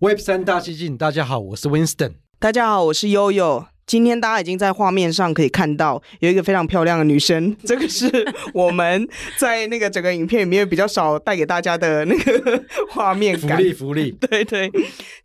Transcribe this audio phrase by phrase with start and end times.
[0.00, 2.12] Web 三大西进，大家好，我是 Winston。
[2.38, 3.66] 大家好，我是悠悠。
[3.84, 8.08] 今天大家已经在画面上可以看到有一个非常漂亮的女生， 这个是
[8.54, 9.08] 我们
[9.38, 13.56] 在那个整个影片里面比较少带给大家的那个画面感。
[13.56, 14.70] 福利福利， 对对。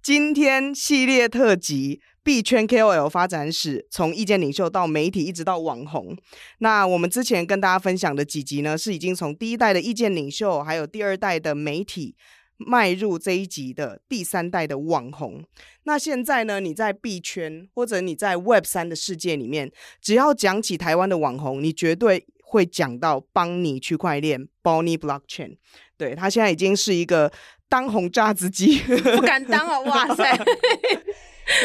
[0.02, 6.18] 今天系列特辑币圈 KOL 发展史，从意见领袖到媒体，一直到网红。
[6.58, 12.16] 那我们之前跟大家分享的几集呢，是已经从第一代的意见领袖，还有第二代的媒体。
[12.58, 15.44] 迈入这一集的第三代的网红，
[15.84, 16.60] 那现在呢？
[16.60, 25.58] 你在币圈或者你在 Web 三的世界里面，只要讲起台湾的网红，你绝对会讲到邦尼区块链 （Bonnie Blockchain）。
[25.98, 27.32] 对，他现在已经是一个
[27.68, 28.80] 当红炸子鸡，
[29.16, 29.80] 不敢当啊！
[29.84, 30.46] 哇塞！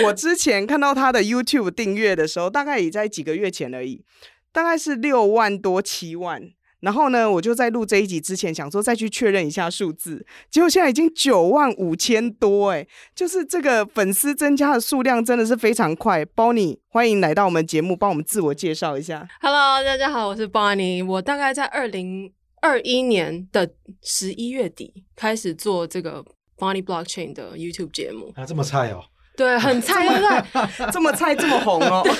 [0.05, 4.05] 我之前看到他的 YouTube 订阅的时候，大概也在几个月前而已，
[4.53, 6.51] 大概是六万多七万。
[6.81, 16.25] 然后呢，我就在录这一集之前想说再去确认一下数字，结果现在已经九万五千多哎，就是这个粉丝增加的数量真的是非常快。
[16.25, 19.27] Bonnie，欢迎来到我们节目，帮我们自我介绍一下。
[19.41, 23.69] Hello，大家好，我是 Bonnie，我大概在二零二一年的
[24.03, 26.25] 十一月底开始做这个
[26.57, 28.33] Bonnie Blockchain 的 YouTube 节目。
[28.37, 29.03] 啊，这么菜哦？
[29.37, 30.45] 对，很菜，对不对？
[30.93, 32.07] 这么菜，这么红哦。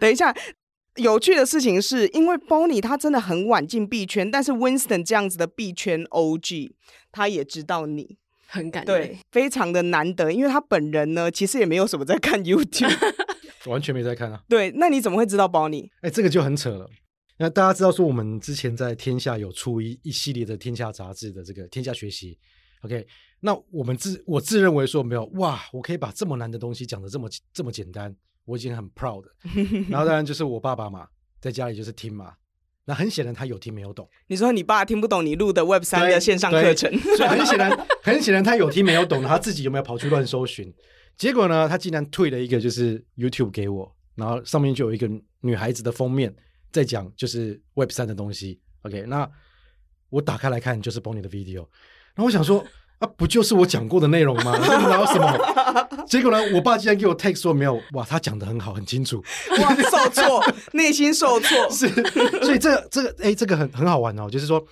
[0.00, 0.34] 等一下。
[0.96, 6.72] 有趣的事情是，因为 Bonnie 他真的很晚进币圈，但是 Winston 这样子的币圈 OG，
[7.10, 12.94] 他也知道你很感对，非常的难得，因为他本人呢，其实也没有什么在看 YouTube，
[13.66, 14.42] 完全没在看啊。
[14.48, 15.90] 对，那你怎么会知道 Bonnie？
[16.02, 16.88] 哎，这个就很扯了。
[17.38, 22.38] 那大家知道说，我们之前在天下有出一一系列的天下杂志的这个天下学习
[22.82, 23.04] ，OK？
[23.40, 28.14] 那我们自我自认为说没有哇，我可以把这么难的东西讲得这么这么简单。
[28.44, 29.24] 我已经很 proud，
[29.88, 31.08] 然后当然就是我爸爸嘛，
[31.40, 32.34] 在家里就是听嘛。
[32.86, 34.06] 那很显然他有听没有懂。
[34.26, 40.70] 你说你爸听不懂你录的 Web 三的线上课程，所以很显然， 很显然他有听没有懂，他自己有没有跑去乱搜寻？
[41.16, 45.08] 结果呢，他竟然退了一个就是 YouTube 给我，然后上面就有一个
[45.40, 46.34] 女孩子的封面
[46.70, 48.60] 在讲就是 Web 三的东西。
[48.82, 49.26] OK，那
[50.10, 51.66] 我打开来看就是 Bonnie 的 video，
[52.14, 52.62] 然后我想说。
[53.04, 54.56] 啊，不就是我讲过的内容吗？
[54.64, 56.06] 然后什么？
[56.06, 56.38] 结果呢？
[56.54, 59.22] 我爸竟然给我 text 说没有，哇，他讲得很好，很清楚。
[59.60, 61.48] 哇，受挫，内心受挫。
[61.70, 61.88] 是，
[62.42, 64.28] 所以这个、这个，哎、欸，这个很很好玩哦。
[64.28, 64.64] 就是说，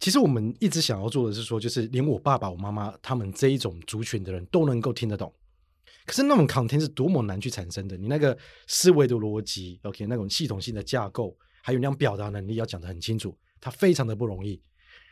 [0.00, 5.32] 其实我们一直想要做的是说，就是连我爸爸、我妈妈他们这一种族群的人都能够听得懂。
[6.04, 8.36] 可是那种 content 是多么难去产生的，你那个
[8.66, 14.60] 思维的逻辑，OK，那种系统性的架构，还有那样表达能力要讲得很清楚，它非常的不容易。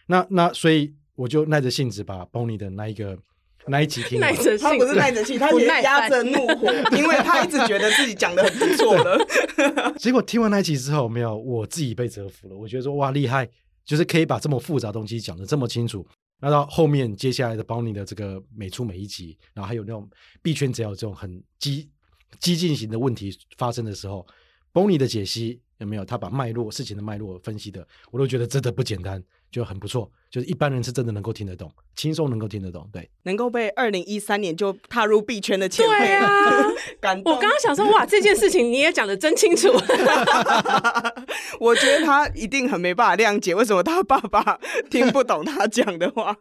[0.07, 0.95] 那那所以。
[1.17, 3.19] 我就耐着性子把 Bonnie 的那一个
[3.67, 9.19] 那一集听了，他不是耐着性，他也压着怒火，因为他一直觉得自己讲的很不错了。
[9.97, 12.57] 结果听完那一集之后，没有，我自己被折服了。
[12.57, 13.49] 我觉得说哇厉害，
[13.85, 16.07] 就是可以把这么复杂东西讲的这么清楚。
[16.41, 20.07] 那到后面接下来的 Bonnie 的这个每出每一集，然后还有那种
[20.43, 21.89] 币圈只要有这种很激
[22.39, 24.27] 激进型的问题发生的时候
[24.75, 26.05] ，Bonnie 的解析有没有？
[26.05, 29.23] 他把脉络事情的脉络分析的，我都觉得真的不简单。
[29.51, 36.27] 就很不错，就是一般人是真的能够听得懂，轻松能够听得懂，对，能够被二零一三年就踏入币圈的前辈，对啊，
[37.01, 37.33] 感动。
[37.33, 39.69] 我刚刚想说，哇，这件事情你也讲的真清楚。
[41.61, 44.59] 我觉得他一定很没办法谅解，为什么他爸爸
[44.91, 46.37] 听不懂他讲的话。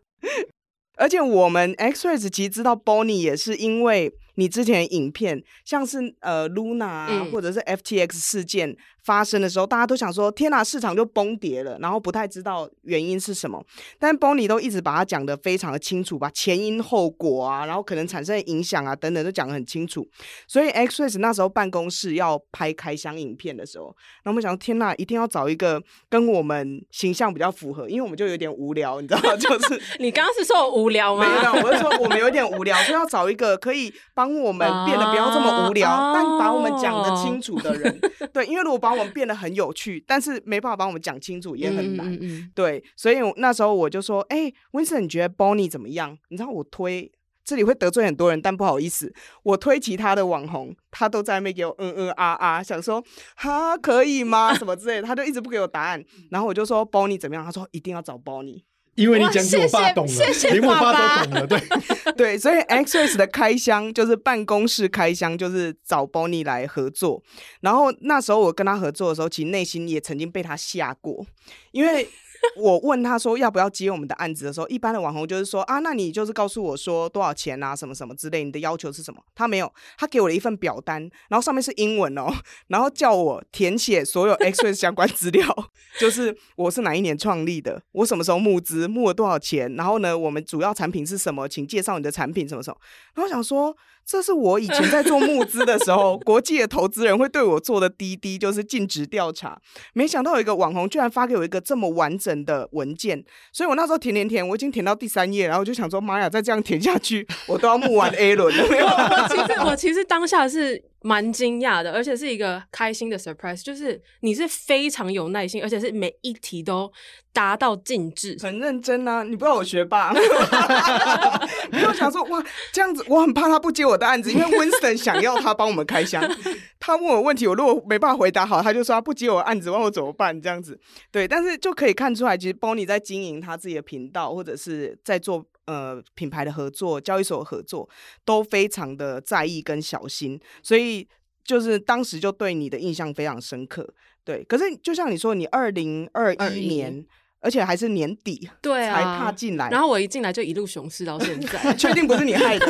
[0.95, 8.75] 而且我们 XREX 其实知道 Bonnie 也是因为你之前的影片，像是呃 Luna 啊，嗯，或者是 FTX 事件。
[9.03, 13.63] 发生的时候，大家都想说：“天哪，市场就崩跌了。”然后不太知道原因是什么。
[14.00, 20.07] 但 Bonnie 都一直把它讲得非常的清楚，把前因后果啊，然后可能产生的影响啊等等都讲得很清楚。
[20.47, 29.35] 所以 XRES 那时候办公室要拍开箱影片的时候，那我们想：“天哪，一定要找一个跟我们形象比较符合，因为我们就有点无聊，你知道吗？
[29.38, 31.25] 就是 你刚刚是说我无聊吗？
[31.27, 37.99] 没有，我是说我们有点无聊，所以要找一个可以帮我们变得不要这么无聊，啊、但把我们讲得清楚的人。
[38.31, 42.12] 对，因为如果把我们变得很有趣，但是没办法帮我们讲清楚，也很难。
[42.13, 47.12] 嗯嗯嗯对，所以那时候我就说：“哎、欸，Winston，你觉得 Bonnie 怎么样？”你知道我推
[47.44, 49.13] 这里会得罪很多人，但不好意思，
[49.44, 53.04] 我推其他的网红，他都在那边给我嗯嗯啊啊，想说
[53.36, 54.54] 哈、啊、可以吗？
[54.54, 56.04] 什么之类的，他就一直不给我答案。
[56.31, 57.44] 然后我就说 Bonnie 怎么样？
[57.44, 58.63] 他说一定要找 Bonnie。
[58.95, 61.62] 因为你讲给我爸懂了，谢谢谢谢连我爸都懂了，对
[62.16, 67.24] 对，所以 XRS 的开箱就是办公室开箱，就是找 Bonnie 来合作。
[67.62, 71.25] 然后那时候我跟他合作的时候，其实内心也曾经被他吓过，
[71.72, 72.07] 因为。
[72.56, 79.22] 我问他说要不要接我们的案子的时候，一般的网红就是说啊，那你就是告诉我说多少钱啊，什么什么之类，你的要求是什么？
[79.34, 82.28] 他没有，他给我了一份表单，然后上面是英文哦，
[82.68, 85.48] 然后叫我填写所有 XRS 相关资料，
[86.00, 92.78] 就是我是哪一年创立的，我什么时候募资，募了多少钱，然后呢，我们主要产品是什么，请介绍你的产品什么什么。
[93.16, 93.75] 然后想说。
[94.05, 99.57] 这是我以前在做募资的时候， 国际的投资人会对我做的滴滴，就是尽职调查。
[99.94, 108.63] 没想到有一个网红居然发给我一个这么完整的文件，所以我那时候填填填，我已经填到第三页，然后我就想说，妈呀，再这样填下去，我都要募完 A 轮了。
[108.67, 110.83] 我其实我其实当下是。
[111.03, 116.89] 蛮惊讶的，而且是一个开心的 surprise，就是你是非常有耐心，而且是每一题都
[117.33, 119.21] 答到尽致，很认真啊！
[119.23, 120.13] 你不知道我学霸，
[121.71, 122.41] 没有想说哇
[122.71, 126.23] 这样子，我很怕他不接我的案子，因为 Winston 想要他帮我们开箱，
[126.79, 130.41] 他问我问题，我如果没办法回答好，他就说他不接我的案子，问我怎么办？
[130.41, 130.79] 这样子，
[131.11, 135.45] 对，但是就可以看出来，其实 Bonnie 在经营他自己的频道，或者是在做。
[135.65, 137.89] 呃，品牌的合作、交易所的合作
[138.25, 141.07] 都非常的在意跟小心，所以
[141.45, 143.94] 就是当时就对你的印象非常深刻。
[144.25, 147.06] 对，可是就像你说，你二零二一年，
[147.39, 152.68] 而且还是年底，对啊，才踏进来，然后我一进来就一路熊市到现在， 确定不是你害的？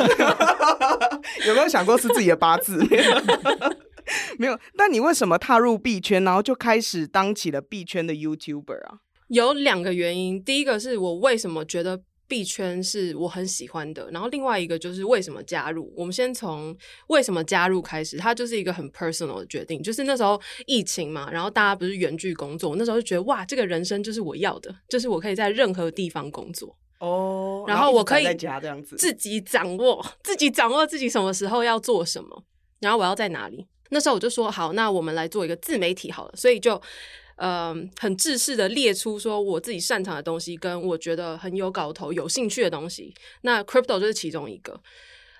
[1.48, 2.78] 有没有想过是自己的八字？
[4.38, 4.56] 没有。
[4.76, 8.98] 但你为什么踏入币圈，然后就开始当起了币圈的 YouTuber 啊？
[9.28, 12.00] 有两个原因，第一个是我为什么觉得。
[12.26, 15.92] 币圈是我很喜欢的，然后另外一个就是为什么加入。
[15.96, 16.76] 我们先从
[17.08, 19.82] 为什么加入开始，它就是一个很 personal 的决定。
[19.82, 32.44] 就是那时候疫情嘛，然后大家不是远距工作，那时候就觉得哇，这个人生就是我要的，就是我可以在任何地方工作哦，然后我可以在家这样子，自己掌握，自己掌握自己什么时候要做什么，
[32.80, 33.66] 然后我要在哪里。
[33.90, 36.80] 那时候我就说好，那我们来做一个自媒体好了，所以就。
[37.36, 43.14] 呃，很制式的列出说我自己擅长的东西，跟我觉得很有搞头、有兴趣的东西。
[43.42, 44.80] 那 crypto 就是其中一个。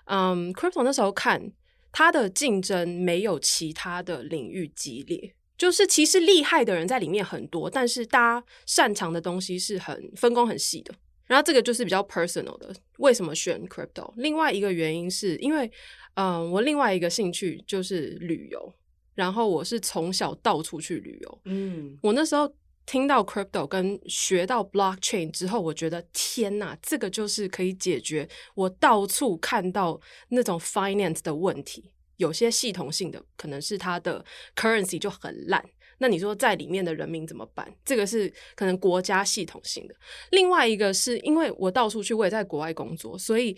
[0.06, 1.52] 嗯，crypto 那时候看
[1.92, 10.94] 它的竞争没有其他的领域激烈，就是其实厉害的人在里面很多，但是大家擅长的东西是很分工很细的。
[11.26, 12.74] 然后这个就是比较 personal 的。
[12.98, 14.12] 为什么选 crypto？
[14.16, 15.70] 另外一个原因是因为，
[16.16, 18.74] 嗯，我另外一个兴趣就是旅游。
[19.14, 22.52] 然后我是从小到处去旅游，嗯，我那时候
[22.86, 31.90] 听到 crypto 跟学到 blockchain 之后，我觉得天哪，这个就是可以解决我到处看到那种 finance 的问题。
[32.16, 34.24] 有些系统性的可能是它的
[34.54, 35.64] currency 就很烂，
[35.98, 37.68] 那你说在里面的人民怎么办？
[37.84, 39.94] 这个是可能国家系统性的。
[40.30, 43.56] 另外一个是因为我到处去，我也在国外工作，所以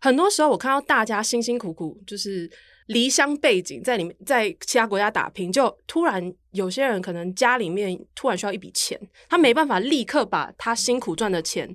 [0.00, 2.50] 很多时候我看到大家辛辛苦苦就是。
[2.88, 8.98] 离乡背井，在里面，在其他国家打拼，就突然有些人可能家里面突然需要一笔钱，
[9.28, 11.68] 他没办法立刻把他辛苦赚的钱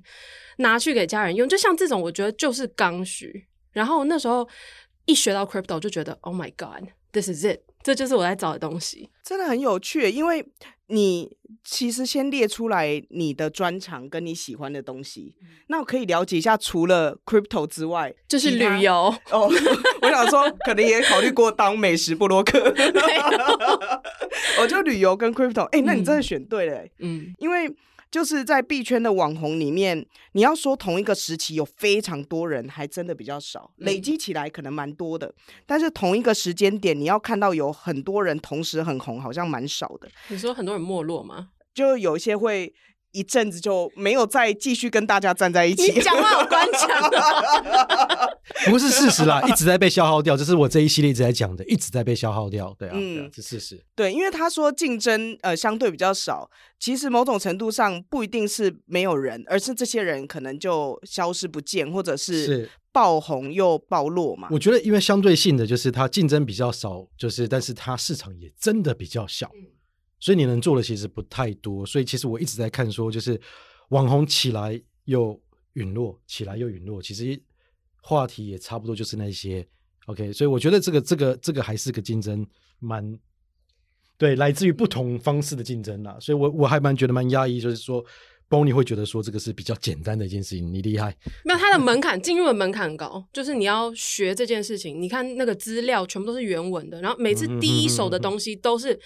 [0.57, 3.45] 拿去给家人用，就像这种，我觉得就是刚需。
[3.73, 4.49] 然后那时候
[5.05, 10.43] 一学到 crypto，就觉得 Oh my God，this is it，这就是我在找的东西，真的很有趣，因为。
[10.87, 18.93] 你其实先列出来你的专长跟你喜欢的东西，嗯、那我可以了解一下，除了 crypto 之外，就是旅游
[19.31, 19.49] 哦。
[20.01, 22.73] 我想说，可能也考虑过当美食布洛克。
[24.59, 27.73] 我 就旅游跟 crypto，哎、欸，那你真的选对了、欸，嗯，因为。
[28.13, 33.71] 就是在币圈的网红里面，你要说同一个时期有非常多人，还真的比较少。
[33.77, 35.33] 累积起来可能蛮多的，
[35.65, 40.07] 但是同一个时间点，你要看到有很多人同时很红，好像蛮少的。
[40.27, 41.49] 你说很多人没落吗？
[41.73, 42.71] 就有一些会。
[43.13, 45.91] 一阵子就没有再继续跟大家站在一起。
[45.91, 47.11] 你讲话好官腔，
[48.69, 50.35] 不是事实啦，一直在被消耗掉。
[50.35, 52.75] 这是我这一系列一直在讲的，一直在被消耗掉。
[52.77, 53.81] 对啊，嗯，对啊，是事实。
[53.95, 64.47] 对，因为他说竞争呃相对比较少，其实某种程度上不一定是没有人，而是这些人可能就消失不见，或者是爆红又爆落嘛。
[64.51, 69.51] 我觉得因为相对性的就是它竞争比较少，就是但是它市场也真的比较小。
[69.55, 69.67] 嗯
[70.23, 73.37] 所以你能做的其实不太多，所以其实我一直在看说，就是
[73.89, 75.37] 网红起来又
[75.73, 77.37] 陨落，起来又陨落，其实
[78.01, 79.67] 话题也差不多就是那些。
[80.05, 82.47] OK，所以我觉得这个这个这个还是个竞争
[82.79, 83.19] 蛮，
[84.17, 86.17] 对，来自于不同方式的竞争啦。
[86.21, 88.01] 所以我我还蛮觉得蛮压抑，就是说
[88.49, 91.13] ，Bonnie 会觉得说这个是比较简单的一件事情，你厉害。
[91.43, 98.97] 没有，它的门槛进入的门槛很高，就是你要学这件事情，你看那个资料全部都是原文的，然后每次第一手的东西都是。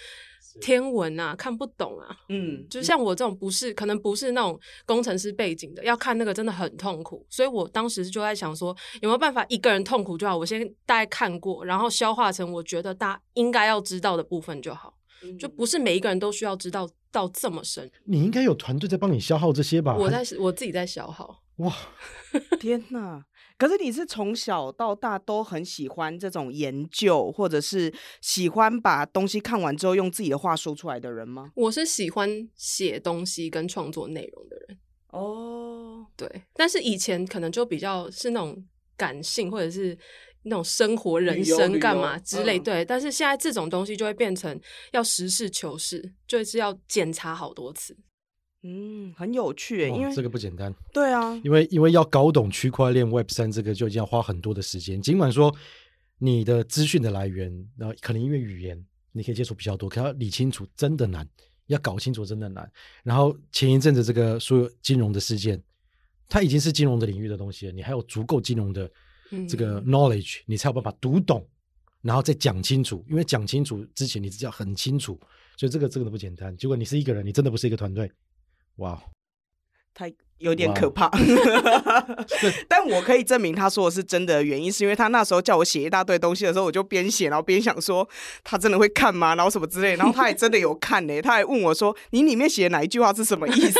[0.60, 2.16] 天文啊，看不懂啊。
[2.28, 7.26] 嗯，就像我这种不是可能不是那种工程师背景的，要看那个真的很痛苦。
[7.28, 10.36] 所以我当时就在想说，有没有办法一个人痛苦就好？
[10.36, 14.94] 我先大概看过，然后消化成我觉得大家应该要知道的部分就好。
[15.38, 17.90] 就不是每一个人都需要知道到这么深。
[18.04, 19.96] 你应该有团队在帮你消耗这些吧？
[19.96, 21.42] 我在我自己在消耗。
[21.56, 21.74] 哇，
[22.60, 23.24] 天哪！
[23.58, 31.50] 可是你是从小到大都很喜欢这种研究，或者是喜欢把东西看完之后用自己的话说出来的人吗？
[31.56, 34.78] 我是喜欢写东西跟创作内容的人。
[35.08, 38.64] 哦，对，但是以前可能就比较是那种
[38.96, 39.98] 感性，或者是。
[40.44, 42.82] 那种生活、人生干嘛之类，对。
[42.84, 44.58] 但是现在这种东西就会变成
[44.92, 47.94] 要实事求是，就是要检查好多次。
[48.62, 50.74] 嗯，很有趣，因为这个不简单。
[50.92, 55.00] 对啊，因为因为要搞懂区块链 Web 三这个，就已经要花很多的时间。
[55.00, 55.54] 尽管说
[56.18, 61.28] 你的资讯的来源，然后可能因为语言你可以接触比较多，可要理清楚真的难，
[61.66, 62.70] 要搞清楚真的难。
[63.02, 65.62] 然后前一阵子这个所有金融的事件，
[66.28, 68.90] 它已经是金融的领域的东西了，你还有足够金融的。
[69.46, 71.46] 这个 knowledge 你才有办法读懂，
[72.00, 73.04] 然后再讲清楚。
[73.10, 75.20] 因为讲清楚之前，你只要很清楚，
[75.58, 76.56] 所以这个这个都不简单。
[76.56, 78.10] 结果你是一个人，你真的不是一个团队，
[78.78, 79.00] 哇，
[79.94, 81.10] 太有点可怕。
[82.68, 88.08] 但我可以证明他说的是真的，原因是因为他那时候叫我写一大堆东西的时候，我就边写，然后边想说
[88.44, 89.34] 他真的会看吗？
[89.34, 91.20] 然后什么之类，然后他也真的有看呢。
[91.22, 93.78] 他还问我说：“你里面写的哪一句话是什么意思？”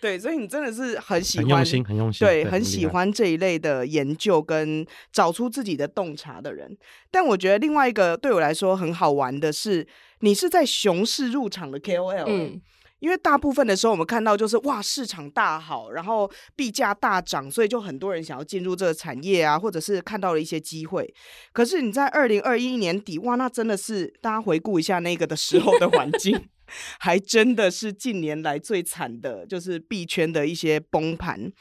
[0.00, 6.76] 对，所以你真的是很喜欢，很用心，很用心，对，对很喜欢这一类的研究跟找出自己的洞察的人。
[7.10, 9.86] 但我觉得另外一个对我来说很好玩的是，
[10.20, 12.60] 你是在熊市入场的 KOL，嗯，
[13.00, 21.14] 因为大部分的时候我们看到就是哇，市场大好，然后币价大涨，所以就很多人想要进入这个产业啊，或者是看到了一些机会。
[21.52, 26.48] 可是你在二零二一年底，哇，那真的是大家回顾一下那个的时候的环境。
[26.98, 31.52] 还真的是近年来最惨的，就是币圈的一些崩盘。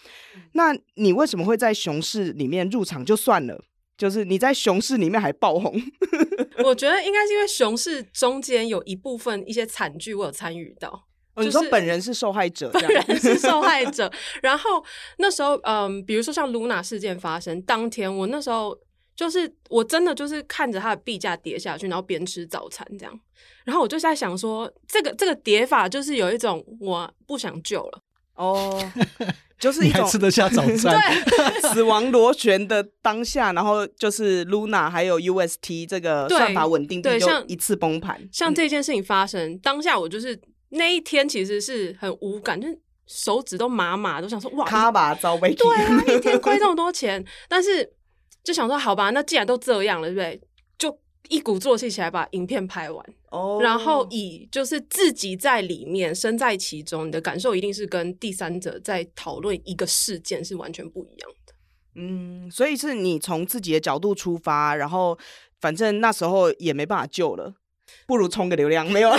[0.53, 3.61] 那你为什么会在熊市里面入场就算了？
[3.97, 5.73] 就是你在熊市里面还爆红？
[6.63, 11.07] 我觉得应该是因为熊市中间有一部分一些惨剧我有参与到。
[11.37, 14.11] 你说本人是受害者，本人是受害者。
[14.41, 14.83] 然后
[15.17, 18.77] 那时候，嗯，比如说像 Luna 事件发生当天，我那时候。
[19.15, 23.19] 就是我真的就是看着它的币价跌下去，然后边吃早餐这样，
[23.63, 28.01] 然后我就在想说，这个这个跌法就是有一种我不想救了
[28.33, 28.83] 哦，
[29.59, 38.19] 就是一种吃得下早餐，对， 死亡螺旋的当下，然后就是 Luna 还有 UST 这个算法稳定币就一次崩盘。
[38.31, 40.35] 像这件事情发生、嗯、当下，我就是
[40.73, 47.93] 那一天其实是很无感，就是手指都麻麻，都想说哇，卡吧遭被对啊，一天亏这么多钱，但是。
[48.43, 50.41] 就想说好吧，那既然都这样了，对不对？
[50.77, 50.99] 就
[51.29, 53.63] 一鼓作气起来把影片拍完，oh.
[53.63, 61.53] 然后以就是自己在里面身在其中，你的感受一定是跟第三者在讨论一个事件是完全不一样的。
[61.95, 65.17] 嗯，所以是你从自己的角度出发，然后
[65.61, 67.53] 反正那时候也没办法救了，
[68.05, 69.09] 不如充个流量，没有。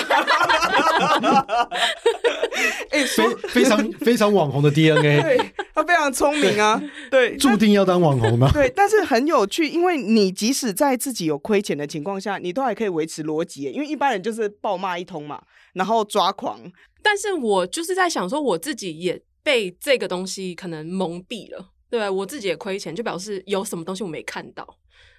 [2.90, 8.48] 欸、 非非常非常网红的 DNA， 对，他非常聪明啊，对，注定要当网红吗？
[8.52, 15.42] 对，但是很有趣，因为你即使在自己有亏钱的情况下，你都还可以维持逻辑，因为一般人就是暴骂一通嘛，
[15.74, 16.60] 然后抓狂。
[17.02, 24.66] 但是我就是在想说，我自己也被这个东西可能蒙蔽了，对，我自己也亏钱，就表示有什么东西我没看到，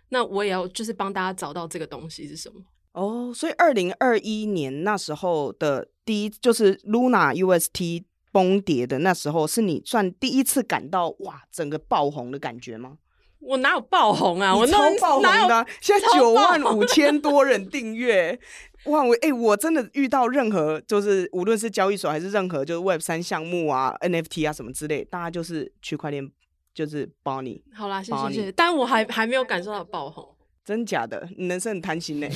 [0.09, 2.55] 那我也要就是帮大家找到这个东西是什么。
[2.95, 12.97] 哦，所以二零二一年那时候的第一，就是 Luna UST 崩跌的那时候，是你算第一次感到哇，整个爆红的感觉吗？
[13.39, 14.55] 我哪有爆红啊？
[14.55, 18.39] 我超爆红的，现在九万五千多人订阅，
[18.85, 19.03] 哇！
[19.03, 26.27] 我哎、欸，我真的遇到任何就是无论是交易所还是任何就是 Web 三项目啊、NFT 啊什么之类，大家就是区块链
[26.73, 27.61] 就是帮你。
[27.73, 30.34] 好啦，谢谢谢谢，但我还还没有感受到爆红。
[30.65, 32.27] 真假的，你人生很贪心呢。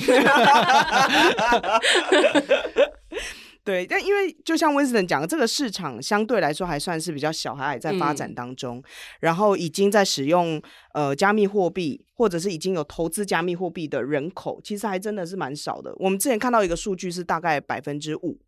[3.62, 8.78] 对，但因为就像温斯顿讲的，这个市场相对来说还算是比较小，还在发展当中。
[8.78, 8.84] 嗯、
[9.20, 10.60] 然后已经在使用
[10.94, 15.94] 呃加密货币，或者是已经有投资加密货币的人口，其实还真的是蛮少的。
[15.98, 18.38] 我们之前看到一个数据是大概百分之五。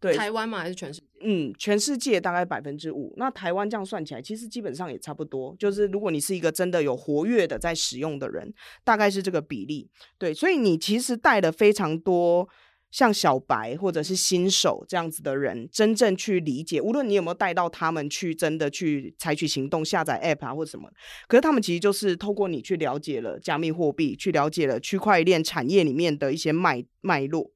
[0.00, 0.58] 对，台湾嘛？
[0.58, 1.06] 还是全世界？
[1.28, 3.12] 嗯，全世界大概百分之五。
[3.16, 5.56] 那台湾这样算起来，其实基本上也差不多。
[5.58, 8.54] 就是如果你是一个真的有活跃的在使用的人，
[8.84, 9.90] 大概是这个比例。
[10.18, 12.48] 对，所以你其实带了非常多
[12.92, 16.80] 像小白或者是新手这样子的人，真正去理解。
[16.80, 20.88] 无论你有没有带到他们去真的去采取行动，下载 App 啊或者什么，
[21.26, 27.50] 可是他们其实就是透过你去了解了加密货币，去了解了区块链产业里面的一些脉脉络。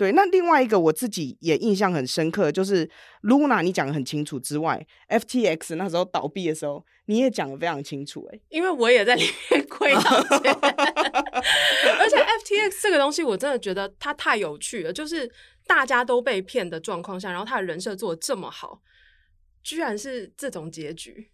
[0.00, 2.88] 对，那另外一个我自己也印象很深刻，就是
[3.24, 10.54] Luna 你讲的很清楚之外，FTX 那时候倒闭的时候，你也讲的非常清楚，哎，因为我也在里面亏到钱，
[11.98, 15.30] 而且 FTX 这个东西我真的觉得它太有趣了，就是
[15.66, 18.80] 大家都被骗的状况下，然后他的人设做的这么好，
[19.62, 21.30] 居然是这种结局，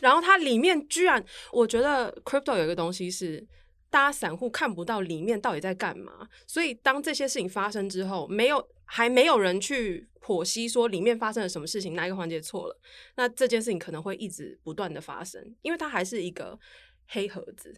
[0.00, 3.46] 然后它里面居然，我觉得 Crypto 有一个东西是。
[3.90, 12.80] 大家散户看不到里面到底在干嘛，所以当这些事情发生之后，没有还没有人去剖析说里面发生了什么事情，哪一个环节错了，
[13.16, 16.58] 那这件事情可能会一直不断的发生，因为它还是一个
[17.06, 17.74] 黑盒子。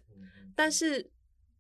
[0.56, 1.08] 但是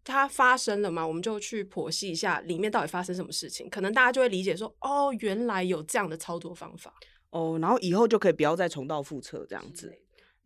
[0.02, 6.92] 它发生了嘛，我们就去剖析一下里面到底发生什么事情，可能大家就会理解说，哦，原来有这样的操作方法，
[7.30, 9.96] 哦，然后以后就可以不要再重蹈覆辙这样子。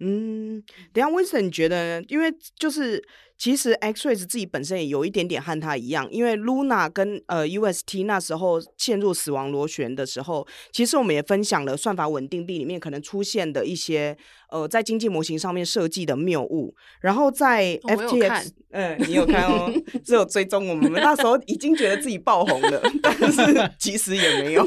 [0.01, 2.03] 嗯，等下，Winston，觉得？
[2.09, 3.03] 因为就是
[3.39, 14.17] 其实 X-rays 自己本身也有一点点和他一样，因为 Luna 跟呃 UST 那时候陷入死亡螺旋的时候，其实我们也分享了算法稳定币里面可能出现的一些
[14.55, 19.73] 呃在经济模型上面设计的谬误，然后在 FTX，嗯、呃，你有看哦，
[20.05, 23.43] 只有追踪我们，我们那时候已经觉得自己爆红了，但是
[23.81, 24.65] 其实也没有。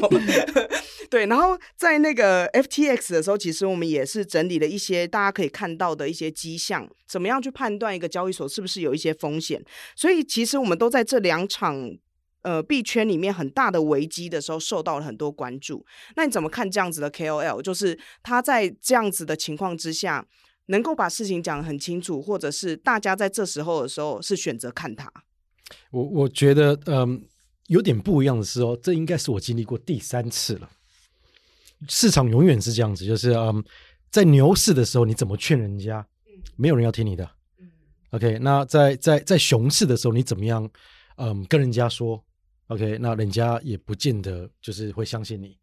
[1.08, 9.64] 对，然后在那个 FTX 的时候，其实我们也是整理了一些大家可以看到的一些迹象，怎么样去判断一个交易所是不是有一些风险。
[9.96, 11.90] 所以其实我们都在这两场
[12.48, 15.84] 呃币圈里面很大的危机的时候受到了很多关注。
[16.16, 17.60] 那你怎么看这样子的 KOL？
[17.60, 20.26] 就是他在这样子的情况之下，
[20.66, 25.12] 能够把事情讲得很清楚，或者是大家在这时候的时候是选择看他？
[25.90, 27.22] 我我觉得嗯
[27.66, 30.70] 有点不一样的是哦，这应该是我经历过第三次了。
[31.88, 33.62] 市场永远是这样子，就是嗯，
[34.10, 36.04] 在牛市的时候，你怎么劝人家，
[36.56, 37.30] 没有人要听你的。
[38.10, 40.68] OK，那在在在熊市的时候，你怎么样，
[41.18, 42.24] 嗯，跟人家说
[42.68, 45.58] ，OK，那人家也不见得就是会相信你。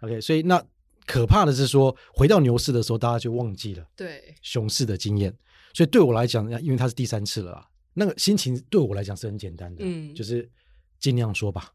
[0.00, 0.60] OK，所以那
[1.04, 5.32] 可怕的是说，回到牛市的时候，大家就忘记了对熊市的经验。
[5.72, 10.50] 所以对我来讲，因为它是第三次了啊，那个心情对我来讲是很简单的，嗯，就是
[10.98, 11.70] 尽量说吧。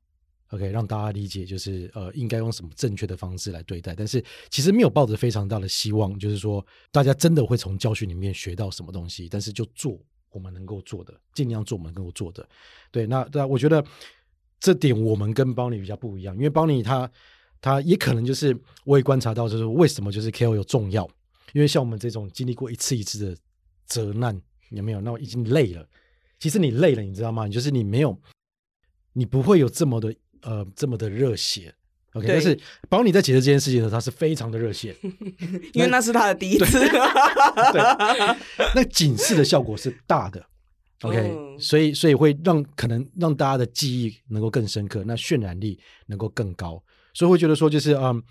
[0.49, 3.95] OK，让大家理解，就是呃，应该用什么正确的方式来对待。
[3.95, 9.29] 但是其实没有抱着非常大的希望，就是说大家真的会从教训里面学到什么东西。
[9.29, 9.97] 但是就做
[10.29, 12.45] 我们能够做的，尽量做我们能够做的。
[12.91, 13.81] 对，那那我觉得
[14.61, 17.11] 这点我们跟 Bonnie 比较不一样，因为 Bonnie 他
[17.59, 21.05] 他也可能就是我也观察到，就是为什么就是 KOL 有重要，
[21.51, 23.37] 因为像我们这种经历过一次一次的
[23.85, 25.01] 责难，有没有？
[25.01, 25.85] 那我已经累了。
[26.39, 27.45] 其实你累了，你知道吗？
[27.45, 28.17] 你就是你没有，
[29.11, 30.15] 你不会有这么的。
[30.43, 31.71] 呃，这么的热血
[32.13, 34.95] ，OK，但是保你在解释这件事情的时候，他是非常的热血，
[35.73, 36.79] 因为那是他的第一次。
[36.79, 38.35] 对，
[38.73, 40.43] 那警示的效果是大的
[41.01, 46.81] ，OK，嗯，所以所以会让可能让大家的记忆能够更深刻，那渲染力能够更高，
[47.13, 48.21] 所以会觉得说就是嗯，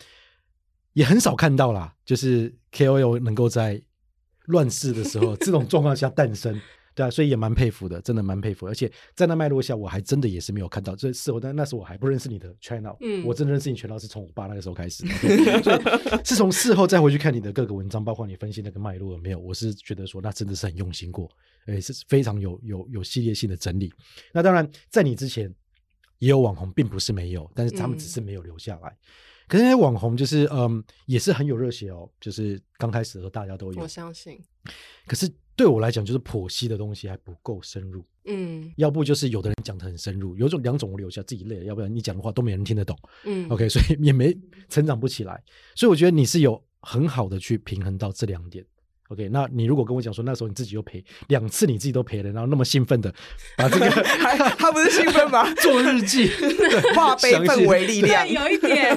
[0.95, 3.81] 也很少看到啦，就是 KOL 能够在
[4.47, 6.61] 乱世的时候 这种状况下诞生。
[7.01, 8.67] 对啊，所以也蛮佩服的，真的蛮佩服。
[8.67, 12.55] 而且在那脉络下，我还真的也是没有看到这事后，但那时候我还不认识你的
[13.01, 15.81] 嗯，我真的认识你 channel 是从我爸那个时候开始的，所以
[16.25, 21.31] 是从事后再回去看你的各个文章，包括你分析那个脉络有没有，我是觉得说那真的是很用心过，
[21.67, 23.91] 也，是非常有有有系列性的整理。
[24.33, 25.51] 那当然，在你之前
[26.19, 28.91] 也有网红，并不是没有，但是他们只是没有留下来。
[28.91, 28.97] 嗯
[29.51, 32.09] 可是那些网红就是嗯，也是很有热血哦。
[32.21, 33.83] 就是刚开始的时候，大家都有。
[33.83, 34.41] 我相信。
[35.09, 35.29] 可是
[35.61, 38.03] 对我来讲，就是剖析的东西还不够深入。
[38.25, 38.73] 嗯。
[38.79, 42.97] 要不就是有的人讲的很深入，有种两种我留下自己累了，要不然你讲的话都没人听得懂。
[43.27, 43.47] 嗯。
[43.51, 44.35] OK，所以 也没
[44.71, 45.45] 成长不起来。
[45.75, 48.65] 所以我觉得你是有很好的去平衡到这两点。
[49.11, 53.13] OK，那你如果跟我讲说那时候你自己又赔两次，你自己都赔了，然后那么兴奋的
[53.57, 55.53] 把这个，还他不是兴奋吗？
[55.61, 56.31] 做日记，
[56.95, 58.97] 化悲愤为力量，有一点。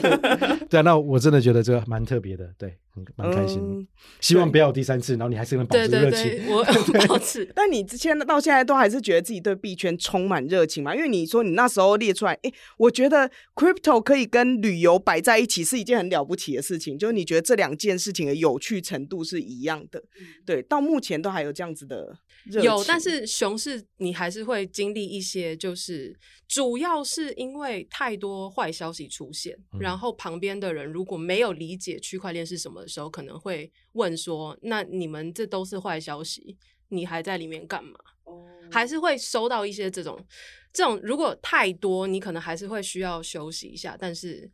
[0.69, 2.77] 对啊，那我真的觉得这个蛮特别的，对，
[3.15, 3.59] 蛮开心。
[3.59, 3.87] 嗯、
[4.19, 6.23] 希望不要有第三次，然后你还是能保持热情。
[6.23, 7.49] 对对对，我保持。
[7.55, 10.95] 但你之前到现在都还是觉得自己对币圈充满热情嘛？
[10.95, 20.02] 因为你说你那时候列出来，哎，我觉得 crypto 可以跟旅游摆在一起是一件很了不起的事情，就是你觉得这两件事情的有趣程度是一样的。
[20.45, 22.61] 对，到目前都还有这样子的热。
[22.61, 36.57] 有，但是熊市你还是会经历一些，就是主要是因为太多坏消息出现，嗯、然后旁边的人如果没有理解区块链是什么的时候，可能会问说：“那你们这都是坏消息，
[36.89, 40.23] 你还在里面干嘛？”哦，还是会收到一些这种
[40.71, 44.51] 这种，如果太多，你可能还是会需要休息一下，但是。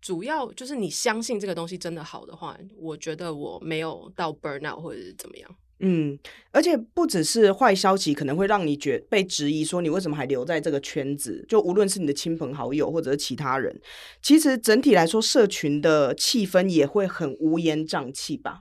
[0.00, 5.56] 主要就是你相信这个东西真的好的话，我觉得我没有到 burnout 或者是怎么样。
[5.82, 6.18] 嗯，
[6.50, 11.42] 而且不只是坏消息，可能会让你觉被质疑，说你为什么还留在这个圈子？
[11.48, 13.80] 就无论是你的亲朋好友，或者是其他人，
[14.20, 18.60] 其实整体来说，社群的气氛也会很乌烟瘴气吧？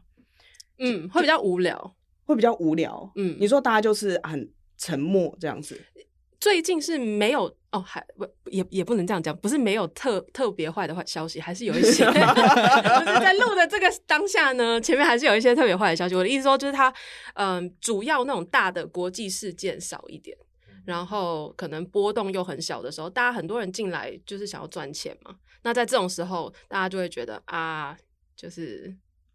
[0.77, 3.11] 嗯，会比较无聊，会比较无聊。
[3.15, 5.77] 嗯，你说大家就是很沉默这样子。
[6.39, 12.03] 最近是没有哦，还不也也不能这样讲，不是没有特特别坏的坏消息，还是有一些。
[12.05, 16.15] 就是在录的这个当下呢，前面还是有一些特别坏的消息。
[16.15, 16.89] 我的意思说，就是它
[17.35, 20.35] 嗯、呃，主要那种大的国际事件少一点，
[20.85, 25.35] 然后可能波动又很小的时候，大家很多人进来就是想要赚钱嘛。
[25.61, 27.95] 那在这种时候，大家就会觉得啊，
[28.35, 28.91] 就是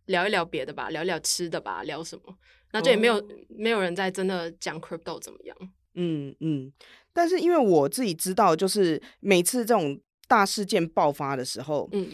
[0.06, 2.34] 聊一聊别的吧，聊一聊吃的吧，聊什么？
[2.72, 5.56] 那就也没有、哦、没有人在真的讲 crypto 怎么样。
[5.94, 6.72] 嗯嗯，
[7.12, 12.11] 但是因为我自己知道，就是每次这种大事件爆发的时候，嗯，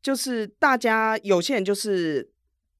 [0.00, 2.30] 就是大家有些人就是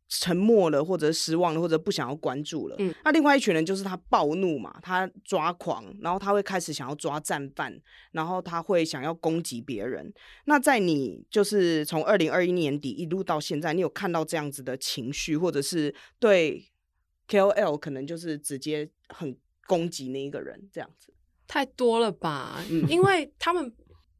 [0.09, 2.77] 沉默了，或者失望了，或者不想要关注了。
[2.79, 7.79] 嗯，那另外一群人就是他暴怒嘛，他抓狂，然后他会开始想要抓战犯，
[8.13, 10.11] 然后他会想要攻击别人。
[10.47, 16.65] 那在你就是从二零二一年底一路到现在，你有看到这样子的情绪，或者是对
[17.29, 19.37] KOL 可能就是直接很。
[19.69, 21.15] 攻击那一个人这样子
[21.47, 22.65] 太多了吧？
[22.71, 23.73] 嗯，因为他们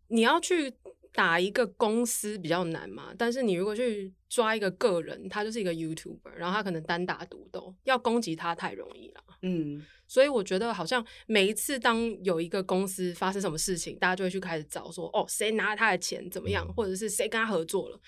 [0.09, 0.73] 你要去
[1.13, 9.25] 打一个公司比较难嘛，但是你如果去抓一个个人，他就是一个 YouTuber，然后他可能单打独斗，要攻击他太容易了。
[9.43, 18.01] 嗯，所以我觉得好像每一次当有一个公司发生什么事情，大家就会去开始找说哦，谁拿了他的钱怎么样，或者是谁跟他合作了，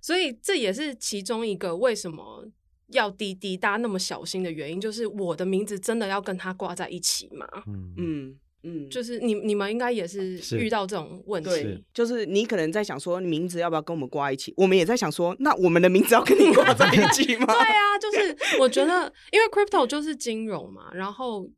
[0.00, 2.50] 所以这也是其中一个为什么。
[2.88, 7.46] 要滴滴，大家那么小心的原因，就是我的名字真的要跟他挂在一起吗？
[7.66, 14.52] 嗯嗯嗯，就是你你们应该也是遇到这种问题，对，就是你可能在想说，名字要不要跟我们挂一起？
[14.56, 17.46] 我们也在想说，那我们的名字要跟你挂在一起吗？
[17.54, 21.48] 对啊，就是我觉得，因为 crypto 就是金融嘛，然后。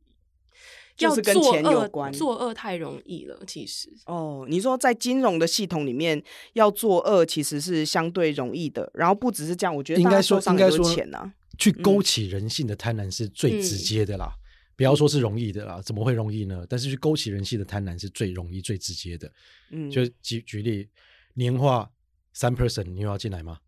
[1.09, 3.39] 就是跟钱有关，作恶太容易了。
[3.47, 6.21] 其实哦，你说在金融的系统里面
[6.53, 8.89] 要作恶，其实是相对容易的。
[8.93, 14.33] 然后不只是这样，我觉得应该说应该说钱呢，去勾起人性的贪婪是最直接的啦。
[14.77, 16.65] 不要说是容易的啦，怎么会容易呢？
[16.67, 19.31] 但是去勾起人性的贪婪是最容易、最直接的。
[19.69, 20.87] 嗯，就举举例，
[21.35, 21.87] 年化
[22.33, 23.59] 三 percent，你要进来吗？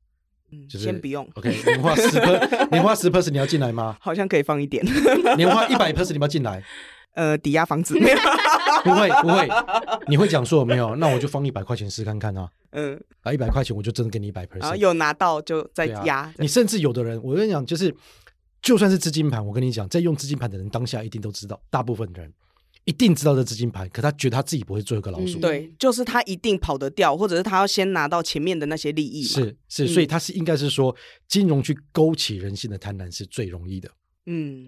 [0.52, 1.28] 嗯，就是先不用。
[1.36, 3.96] OK，年化十 percent， 年化十 percent，你要进来吗？
[4.02, 4.84] 好像可以放一点。
[5.38, 6.64] 年化一百 percent，你要进来？
[7.14, 8.18] 呃，抵押房子没有？
[8.84, 9.48] 不会不会，
[10.08, 10.96] 你会讲说没有？
[10.98, 12.50] 那我就放一百块钱试看看啊。
[12.72, 16.22] 嗯，啊，一百块钱我就真的给你一百 percent，有拿到就再压。
[16.22, 17.96] 啊、你甚至有的人，我跟你讲，就是
[18.62, 22.34] 就算是资金盘，我跟你讲，在用资金盘的人当下一定都知道，大部分人
[22.84, 25.38] 一定知道这资金盘，可他觉得他自己不会做一个老鼠。
[25.38, 29.24] 嗯、对，就是他一定跑得掉，或者是他要先拿到前面的那些利益。
[29.24, 30.94] 是是，所以他是应该是说，
[31.28, 33.90] 金融去勾起人性的贪婪是最容易的。
[34.26, 34.68] 嗯。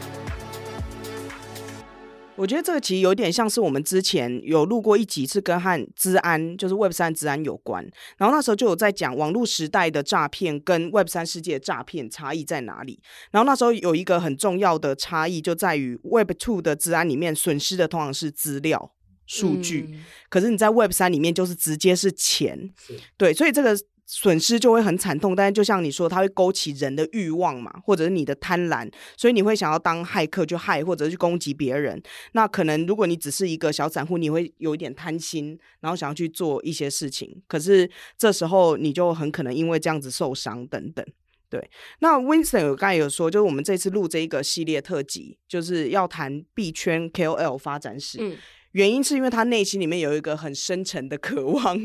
[2.41, 7.87] 我觉得这个其实有点像是我们之前有录过一集，是跟和治安，就是 Web 三资安有关。
[8.17, 12.99] 然后那时候就有在讲网络时代的诈骗跟 Web 三世界的诈骗差异在哪里。
[13.29, 18.91] 然后那时候有一个很重要的差异，就在于 Web two 的资安里面损失的通常是资料、
[19.27, 22.71] 数据，嗯、可是你在 Web 三里面就是直接是钱。
[22.75, 23.77] 是对，所以这个。
[24.13, 32.01] 损失就会很惨痛，但是就像你说，它会勾起人的欲望嘛，或者是你的贪婪，所以你会想要当骇客去害，或者去攻击别人。
[32.33, 37.41] 那可能如果你只是一个小散户，你会有一点贪心，然后想要去做一些事情。
[37.47, 41.05] 可是这时候你就很可能因为这样子受伤等等。
[41.49, 41.69] 对，
[41.99, 48.17] 那 Winston 有刚才有说，就是我们这次录这一个系列特辑，就是要谈币圈 KOL 发展史。
[48.19, 48.37] 嗯
[48.73, 51.77] 原因是因为他内心里面有一个很深沉的渴望，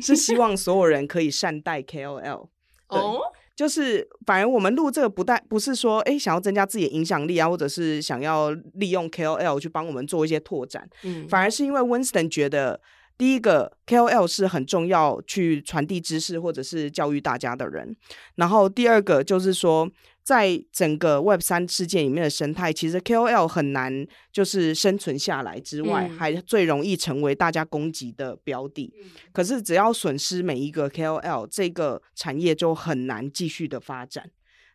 [0.00, 2.48] 是希望所有人可以善待 KOL。
[2.88, 3.20] 哦，
[3.56, 10.88] 就是反而我们录这个不带不是说哎想要增加自己的影响力啊，或者是想要利用 KOL 去帮我们做一些拓展。
[11.02, 12.80] 嗯，反而是因为 Winston 觉得，
[13.16, 17.96] 第一个 KOL 是很重要去传递知识或者是教育大家的人，
[18.36, 19.90] 然后第二个就是说。
[20.28, 28.92] 在整个 Web 三世界里面的生态，其实 KOL 很难就是生存下来之外，嗯、还最容易成为大家攻击的标的。
[29.02, 34.30] 嗯、可是只要损失每一个 KOL，这个产业就很难继续的发展。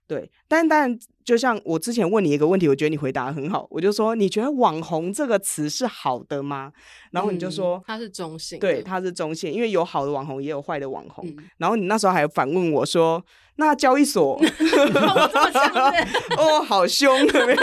[0.07, 6.73] 对，但但就像我之前问你一个问题，我觉得你回答很好，我就说你觉得“网红”这个词是好的吗？
[7.11, 11.25] 然后你就说、嗯、它是中性，对，它是中性，因为有好的网红，也有坏的网红。
[11.27, 13.23] 嗯、然后你那时候还反问我说
[13.55, 14.39] ：“那交易所？”
[16.37, 17.61] 哦，好凶，有没有？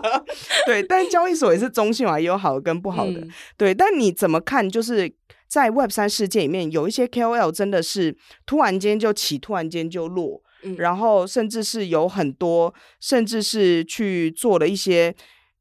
[0.66, 3.20] 对，但交易所也是中性嘛，也有好的跟不好的。
[3.20, 4.68] 嗯、对，但你怎么看？
[4.68, 5.12] 就是
[5.48, 8.16] 在 Web 三世界里面，有一些 KOL 真的是
[8.46, 10.42] 突然间就起，突然间就落。
[10.76, 15.12] 然后，甚至是有很多，甚至是去做了一些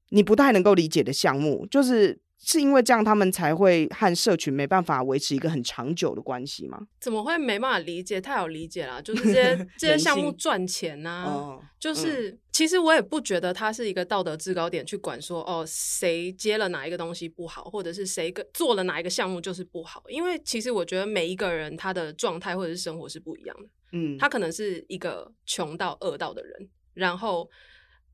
[0.09, 6.79] 你不太能够理解的项目，就是是因为这样，他们才会和社群没办法维持一个很长久的关系吗？
[6.99, 8.19] 怎么会没办法理解？
[8.19, 23.69] 太好理解了，就是这些 这些项目赚钱呐、啊，哦、就是、嗯、其实我也不觉得它是一个道德制高点去管说哦，谁接了哪一个东西不好，或者是谁个做了哪一个项目就是不好，因为其实我觉得每一个人他的状态或者是生活是不一样的。
[23.93, 27.47] 嗯，他可能是一个穷到饿到的人，然后，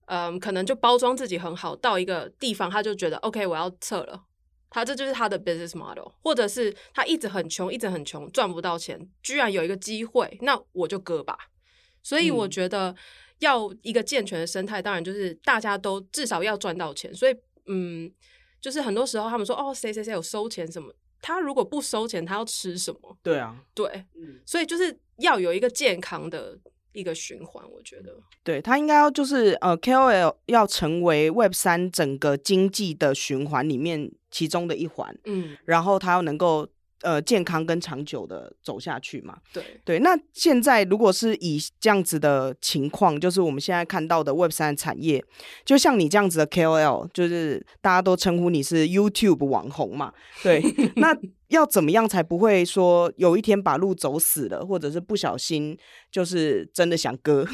[0.07, 4.23] 嗯，可能就包装自己很好，到一个地方他就觉得 OK，我要撤了，
[4.69, 11.37] 他这就是他的 business model，或者是他一直很穷，一直很穷，赚不到钱，居然有一个机会，那我就割吧。
[12.01, 12.95] 所以我觉得
[13.39, 17.13] 要一个健全的生态，当然就是大家都至少要赚到钱。
[17.13, 18.09] 所以，嗯，
[18.61, 20.93] 就是很多时候他们说哦，谁谁谁有收钱什么。
[21.21, 23.17] 他如果不收钱，他要吃什么？
[23.21, 26.57] 对啊，对，嗯，所以就是要有一个健康的
[26.97, 36.67] 一个循环，我觉得，对，他应该要就是呃，KOL 要成为 Web 三整个经济的循环里面其中的一环，嗯，然后他要能够。
[37.01, 39.37] 呃，健康跟长久的走下去嘛？
[39.53, 39.99] 对对。
[39.99, 45.23] 那现在如果是以这样子的情况，就是我们现在看到的 Web 三产业，
[45.63, 50.11] 就像你这样子的 KOL，就是大家都称呼你是 YouTube 网红嘛？
[50.41, 50.61] 对。
[50.97, 51.15] 那
[51.49, 55.77] 要怎么样才不会说有一天把路走死了，或者是不小心
[56.11, 57.45] 就是真的想割？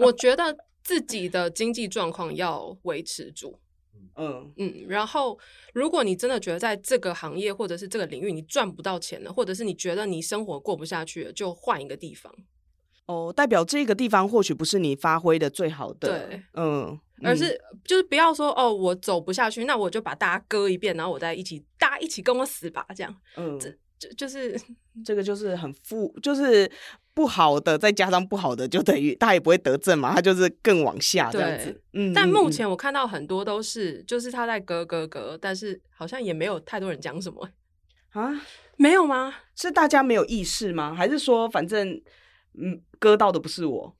[0.00, 3.58] 我觉得自己的经济状况要维持住。
[4.18, 4.52] 嗯。
[4.56, 5.38] 嗯，然后
[5.72, 12.34] 如果你真的觉得在这个行业或者是这个领域你赚不到钱了，或者是你觉得你生活过不下去了，就换一个地方。
[13.06, 24.58] 哦，代表这个地方或许不是你发挥的最好的，对，嗯，而是就是不要说哦，我走不下去，那我就把大家割一遍，然后我再一起，大家一起跟我死吧，这样，嗯，这就就是
[25.04, 26.70] 这个就是很负，就是。
[27.14, 31.82] 不好的再加上不好的，就等于他也不会得正嘛，他就是更往下这样子。
[31.92, 37.48] 嗯，但目前我看到很多都是，就是他在割割割，但是好像也没有太多人讲什么
[38.10, 38.40] 啊？
[38.76, 39.34] 没有吗？
[39.56, 40.94] 是大家没有意识吗？
[40.94, 42.00] 还是说反正
[42.54, 43.96] 嗯割到的不是我？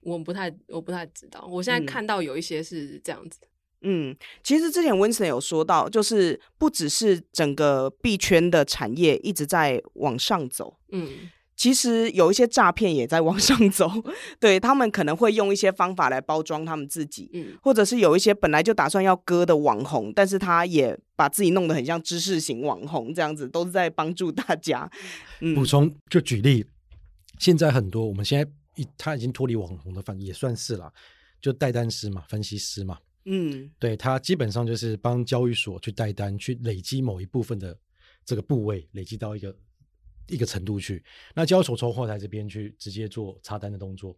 [0.00, 1.46] 我不太我不太知道。
[1.50, 3.38] 我现在看到有一些是这样子。
[3.42, 3.51] 嗯，
[4.42, 10.76] 其实之前 Winston 有说到，就是不只是整个币圈的产业一直在往上走。
[10.90, 11.08] 嗯。
[11.54, 13.88] 其实有一些诈骗也在往上走，
[14.40, 24.90] 对，他们可能会用一些方法来包装他们自己，嗯，或者是有一些本来就打算要割的网红，但是他也把自己弄得很像知识型网红这样子，都是在帮助大家。
[25.40, 26.64] 嗯，补充就举例，
[27.38, 30.92] 现在很多我们现在一他已经脱离网红的范也算是了，
[31.40, 37.78] 就代单师嘛，分析师嘛，嗯，对，他基本上就是帮交易所去代单，去累积某一部分的
[38.24, 39.56] 这个部位，累积到一个。
[40.28, 41.02] 一个程度去，
[41.34, 44.16] 那交易所从后台这边去直接做插单的动作，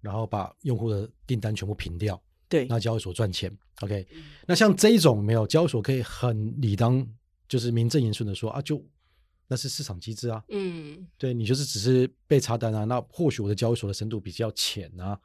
[0.00, 3.54] 然后把用户的订单全部平掉，对，那交易所赚钱。
[3.80, 7.06] OK，嗯，那像这一种没有交易所可以很理当
[7.48, 8.82] 就是名正言顺的说啊，就
[9.48, 15.20] 那是市场机制啊，嗯，对你就是只是被插单啊，那或许我的交易所的深度比较浅啊，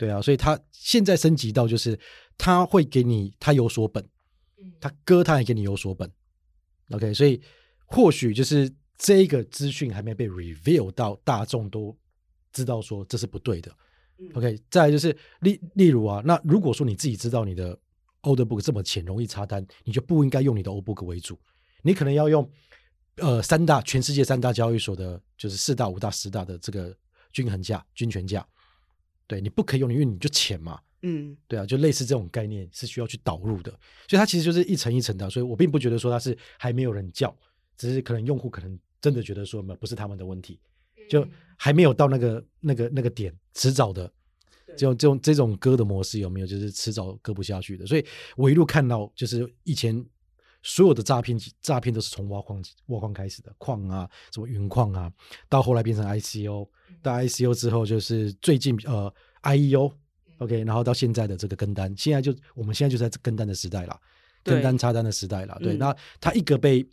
[0.00, 1.98] 对啊，所以他现在升级到就是
[2.38, 4.02] 他会给你他有所本，
[4.80, 6.10] 他割他也给你有所本
[6.90, 7.40] ，OK，所以
[7.84, 8.72] 或许就是。
[9.02, 11.96] 这个资讯还没被 reveal 到大众都
[12.52, 13.74] 知道说这是不对的。
[14.18, 17.74] 嗯、OK，再来就是例例如啊，那如果说你自己知道你的
[18.20, 21.40] order book 这么浅，容易插单，你就不应该用你的 order book 为主，
[21.82, 22.46] 你可能要用
[23.16, 26.94] 呃三大全世界三大交易所的，就是四大、五大、十大的这个
[27.32, 28.46] 均衡价、均权价。
[29.30, 30.80] 对，你不可以用，因为你就浅嘛。
[31.02, 33.70] 嗯，对啊，就类似这种概念是需要去导入的，
[34.08, 35.30] 所以它其实就是一层一层的。
[35.30, 37.32] 所以我并不觉得说它是还没有人叫，
[37.76, 38.76] 只是可能用户可能。
[39.02, 40.60] 真的觉得说，不是他们的问题，
[41.08, 44.12] 就还没有到那个那个那个点，迟早的，
[44.76, 46.46] 这种这种这种割的模式有没有？
[46.46, 47.86] 就是迟早割不下去的。
[47.86, 48.04] 所以
[48.36, 50.04] 我一路看到，就是以前
[50.62, 55.12] 所有的诈骗诈骗都是从挖矿挖矿开始的，矿啊，什么云矿啊，
[55.48, 56.68] 到后来变成 ICO，
[57.02, 64.00] 到 ICO 之后就是最近呃 IEO，OK，然后到现在的这个跟单，现在就我们现在就在跟单的时代了，
[64.42, 65.58] 跟单插单的时代了。
[65.60, 66.88] 对，那它一个被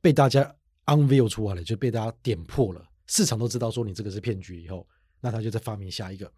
[0.00, 0.54] 被大家。
[0.88, 4.88] unveil 出来了，就被大家点破了，市场都知道说你这个是骗局以后，
[5.20, 6.32] 那他就在发明下一个，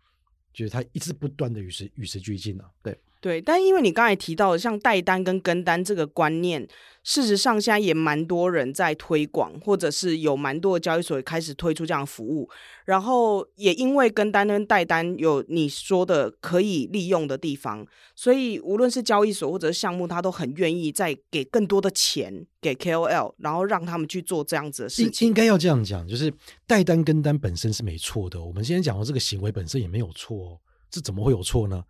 [0.52, 2.68] 就是它一直不断的与时与时俱进啊。
[2.82, 6.66] 对对，但因为你刚才提到的像代单跟跟单这个观念，
[7.02, 12.48] 事实上现在也蛮多人在推广，或者是有蛮多的交易所也开始推出这样的服务。
[12.86, 25.28] 然后也因为跟单跟代单有你说的可以利用的地方，所以无论是交易所或者是项目，他都很愿意再给更多的钱给 KOL，然后让他们去做这样子的事情。
[25.28, 26.32] 应该要这样讲，就是
[26.66, 28.42] 代单跟单本身是没错的。
[28.42, 30.58] 我们今天讲的这个行为本身也没有错，
[30.90, 31.84] 这怎么会有错呢？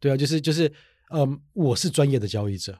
[0.00, 0.72] 对啊，就是就是，
[1.10, 2.76] 嗯，我是专业的交易者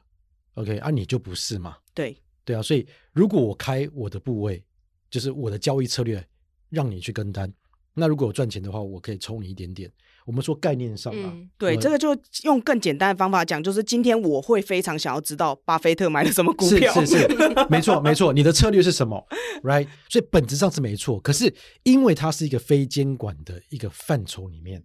[0.55, 1.77] ，OK，啊，你就不是嘛？
[1.93, 4.61] 对对啊，所以如果我开我的部位，
[5.09, 6.27] 就是我的交易策略。
[6.71, 7.53] 让你去跟单，
[7.95, 9.91] 那如果我赚钱的话，我可以抽你一点点。
[10.25, 17.27] 我们说概念上啊，嗯、对，这个就用更简单的方法讲，就是今天我会非常想要知道巴菲特买了什么股票，是是是，
[17.69, 19.21] 没错没错，你的策略是什么
[19.63, 19.85] ，right？
[20.07, 21.53] 所以本质上是没错，可是
[21.83, 24.81] 因为它是一个非监管的一个范畴里面，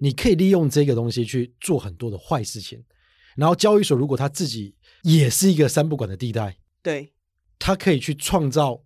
[0.00, 2.82] 你可以利用这个东西去做很多的坏事情。
[3.36, 7.12] 然后交易所如果他自己也是一个三不管的地带，对，
[7.58, 8.82] 他可以去创造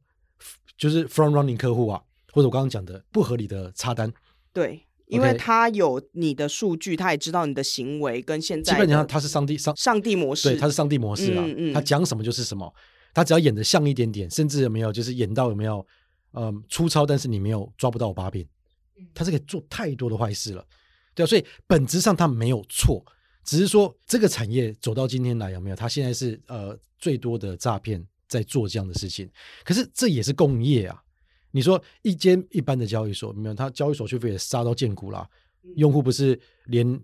[0.76, 2.02] 就是 front running 客户啊。
[2.32, 4.12] 或者我刚刚讲的不合理的差单，
[4.52, 12.74] 对，因为他有你的数据，他也知道你的行为跟现在，基本上他是上帝上上帝模式，对，他是上帝模式啊，嗯嗯、他讲什么就是什么，
[13.14, 15.86] 他只要演的像一点点，甚至有没有就是演到有没有
[16.32, 18.44] 嗯粗糙，但是你没有抓不到我把柄，
[19.14, 20.66] 他是可以做太多的坏事了，
[21.14, 23.04] 对啊，所以本质上他没有错，
[23.44, 29.30] 只是说这个产业走到今天来有没有，他现在是呃最多的诈骗在做这样的事情，
[29.64, 31.00] 可是这也是共业啊。
[31.50, 35.28] 你说一间一般的交易所，没有，他交易手续费也杀到见骨啦，
[35.76, 37.00] 用户不是连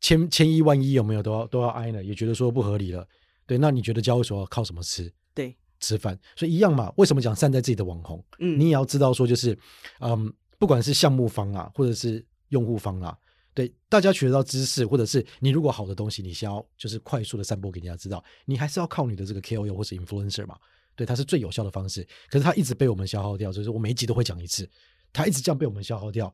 [0.00, 3.04] 千千一万一有没有都要都要挨呢，也觉得说不合理了。
[3.44, 5.12] 对，那你觉得交易所要靠什么吃？
[5.34, 6.16] 对，吃饭。
[6.36, 8.24] 所以一样嘛，为什么讲善待自己的网红？
[8.38, 9.58] 嗯，你也要知道说，就是
[10.00, 13.18] 嗯，不管是项目方啊，或者是用户方啊，
[13.58, 20.56] 对，大家取得到知识，或者是你如果好的东西，你想要就是快速的散播给人家知道，你还是要靠你的这个 KOL 或者 influencer 嘛。
[20.94, 24.70] 对，它是最有效的方式，可是它一直被我们消耗掉，就是我每一集都会讲一次，
[25.12, 26.32] 它一直这样被我们消耗掉。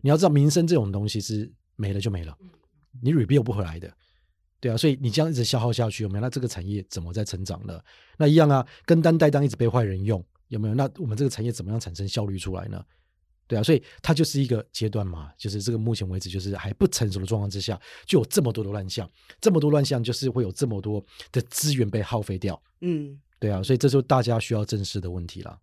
[0.00, 2.34] 你要知道，名声这种东西是没了就没了，
[3.02, 3.94] 你 rebuild 不回来的。
[4.58, 6.22] 对啊，所以你这样一直消耗下去，有没有？
[6.22, 7.78] 那这个产业怎么在成长呢？
[8.16, 10.74] 那一样啊，跟单带单一直被坏人用，有没有？
[10.74, 12.82] 那我们这个产业怎么样产生效率出来呢？
[13.52, 19.06] 对啊，所以它就是一个阶段嘛，就是这个目前为止就是还不成熟的状况之下，就有这么多的乱象，
[19.42, 22.58] 这么多乱象就是会有这么多的资源被耗费掉。
[22.80, 23.20] 嗯。
[23.38, 25.58] 对啊，所以这就是大家需要正视的问题了。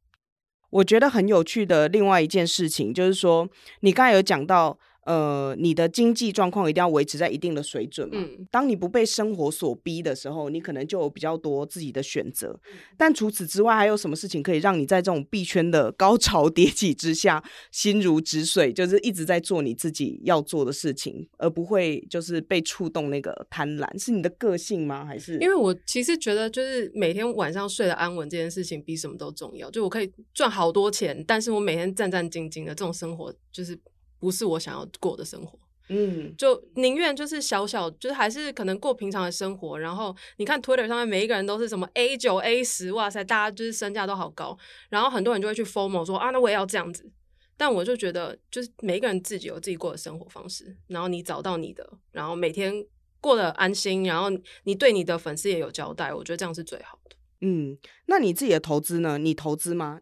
[0.70, 3.50] 我觉得很有趣的另外一件事情，就是说
[3.80, 4.78] 你刚才有讲到。
[5.10, 8.16] 呃，你的经济状况一定要维持在一定的水准嘛。
[8.20, 8.48] 嗯。
[8.52, 12.60] 当你不被生活所逼的时候，你可能就有比较多自己的选择。
[12.96, 23.88] 但除此之外，还有什么事情可以让你在这种币圈的高潮迭起之下，心如止水，就是一直在做你自己要做的事情，而不会就是被触动那个贪婪？
[24.00, 25.04] 是你的个性吗？
[25.04, 25.40] 还是？
[25.40, 29.72] 因为我其实觉得，就是每天晚上睡得安稳这件事情比什么都重要。
[29.72, 33.76] 就我可以赚好多钱，但是我每天战战兢兢的这种生活，就是。
[34.20, 35.58] 不是我想要过的生活，
[35.90, 39.80] 嗯，就宁愿就是小小，就是还是可能过平常的生活。
[39.80, 44.58] 然后你看 Twitter 上面每一个人都是什么 A 九 A 十，哇塞，大家就是身价都好高。
[44.90, 47.10] 然后很多人就会去 FOMO 说啊，那我也要这样子。
[47.58, 52.74] 但我就觉得，就是每一个人自己有自己过的生活方式，然后你找到你的，然后每天
[53.20, 54.30] 过得安心，然后
[54.64, 57.18] 你对你的粉丝也有交代，我觉得这样是最好的。
[57.42, 59.18] 嗯，那你自己的投资呢？
[59.18, 60.00] 你投资吗？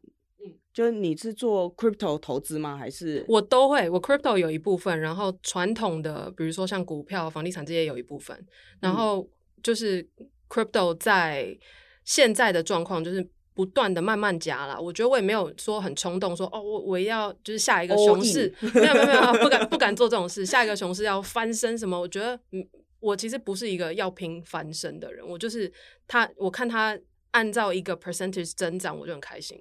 [0.77, 2.77] 就是你是做 crypto 投资吗？
[2.77, 8.45] 还是我都会，我 crypto 有一部分，然后传统的，比如说像股票、房地产这些有一部分，
[8.79, 9.27] 然后
[9.63, 10.07] 就是
[10.47, 11.57] crypto 在
[12.05, 14.79] 现在的状况就是不断的慢慢加了。
[14.79, 20.45] 我觉得我也没有说很冲动说，说哦，我我要就是下一个熊市，没有没有没有， 不敢不敢做这种事。
[20.45, 21.99] 下一个熊市要翻身什么？
[21.99, 22.63] 我觉得嗯，
[22.99, 25.73] 我其实不是一个要拼翻身的人，我就是
[26.07, 26.95] 他，我看他
[27.31, 29.59] 按照一个 percentage 增长，我就很开心。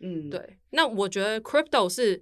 [0.00, 0.58] 嗯，对。
[0.70, 2.20] 那我觉得 crypto 是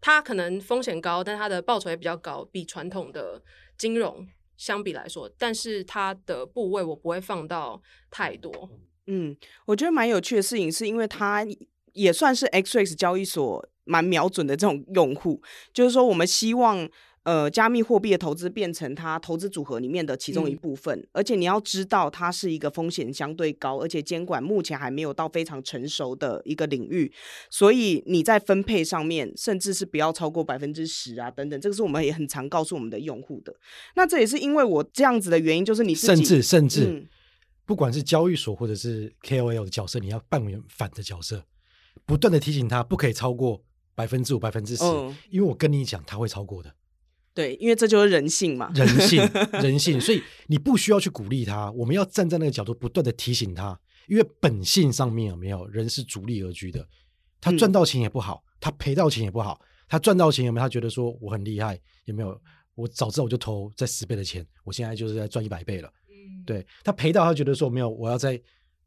[0.00, 3.42] 它可能风险高，但它的报酬也比较高，比传统的
[3.76, 8.70] 金融相比来说，但是它的部位我不会放到太多。
[9.06, 9.36] 嗯，
[9.66, 11.46] 我觉得蛮有趣的事情，是因为它
[11.92, 15.42] 也算是 XREX 交易所蛮瞄准的这种用户，
[15.72, 16.88] 就是说我们希望。
[17.26, 27.12] 呃，加密货币的投资变成它投资组合里面的其中一部分，嗯，而且你要知道，它是一个风险相对高，而且监管目前还没有到非常成熟的一个领域，
[27.50, 33.52] 所以你在分配上面，甚至是不要超过百分之十啊，等等，这个是我们也很常告诉我们的用户的。
[33.96, 37.08] 那这也是因为我这样子的原因，就是你甚至甚至，嗯，
[37.64, 41.42] 不管是交易所或者是 KOL 的角色，你要扮演反的角色，
[42.04, 43.60] 不断的提醒他不可以超过
[43.96, 44.84] 百分之五、百分之十，
[45.28, 46.72] 因为我跟你讲，他会超过的。
[47.36, 49.22] 对，因为这就是人性嘛，人性，
[49.60, 53.78] 人性，所以你不需要去鼓励他，我们要站在那个角度，不断的提醒他，
[54.08, 56.88] 因为本性上面有没有人是逐利而居的，
[57.38, 60.64] 他赚到钱也不好，他赔到钱也不好，他赚到钱有没有？
[60.64, 62.40] 他觉得说我很厉害，有没有？
[62.74, 65.92] 我早知道我就投在十倍的钱，我现在就是在赚一百倍了。
[66.08, 68.40] 嗯，对，他赔到他觉得说没有，我要再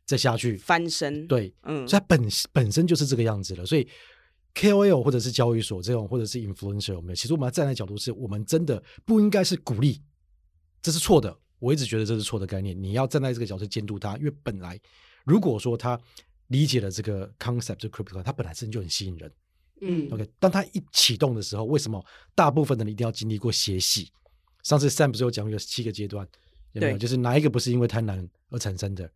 [0.07, 1.27] 再下去翻身。
[1.27, 3.87] 对，嗯，所以他本本身就是这个样子了，所以。
[4.55, 7.15] KOL 或者是交易所这种，或者是 influencer 有没有？
[7.15, 10.01] 其实我们要站在角度是，我们真的不应该是鼓励，
[10.81, 11.35] 这是错的。
[11.59, 12.81] 我一直觉得这是错的概念。
[12.81, 14.79] 你要站在这个角度监督他，因为本来
[15.25, 15.99] 如果说他
[16.47, 19.31] 理解了这个 concept，这 crypto，他本来身就很吸引人。
[19.81, 20.29] 嗯，OK。
[20.39, 24.11] 当他一启动的时候，为什么大部分的人一定要经历过血洗？
[24.63, 26.27] 上次 Sam 不是有讲有七个阶段，
[26.73, 26.93] 有没有？
[26.93, 29.09] 对就是哪一个不是因为贪婪而产生的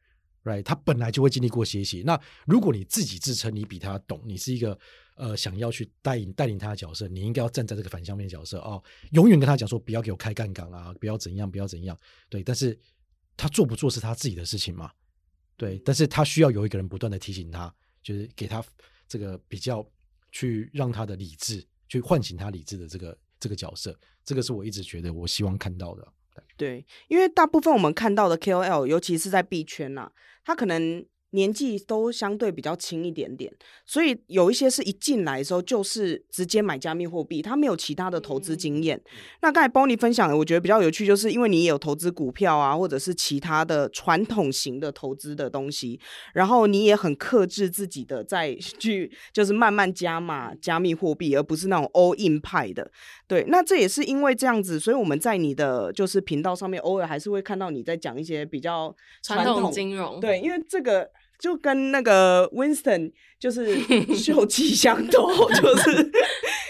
[0.44, 0.64] ？Right？
[0.64, 2.04] 他本来就会经历过血洗。
[2.06, 4.78] 那如果你自己自称你比他懂，你是一个。
[5.16, 11.98] 呃，想要去带领带领他的角色，你应该要站在这个反向面角色哦，永远跟他讲说不要给我开杠杆啊，不要怎样，不要怎样。
[12.30, 12.78] 对，但是
[13.38, 14.92] 他做不做是他自己的事情嘛。
[15.56, 18.64] 对，但是他需要有一个人不断的提醒他，就是给他
[19.08, 19.88] 这个比较
[20.32, 26.08] 去让他的理智去唤醒他理智的这个这个角色，这个是我一直觉得我希望看到的。
[26.58, 30.12] 对，因为大部分我们看到的 KOL，尤其是在币圈啊，
[30.44, 31.06] 他可能。
[31.34, 33.52] 年纪都相对比较轻一点点，
[33.88, 38.96] 所以有一些是一进来的时候就是直接买加密货币，他没有其他的投资经验。
[38.98, 39.04] 嗯、
[39.42, 46.00] 那刚才 Bonnie 分享的，我觉得比较有趣，就是因为你也有投资股票啊，或者是其他的传统型的投资的东西，
[46.36, 52.92] 然后你也很克制自己的再 去就是慢慢加码加密货币，而不是那种 all in 派的。
[53.28, 60.20] 对，那这也是因为这样子，所以我们在你的就是频道上面偶尔还是会看到你在讲一些比较传统金融。
[60.20, 61.10] 对，因为这个。
[61.44, 63.78] 就跟那个 Winston 就是
[64.16, 66.10] 秀气相投， 就是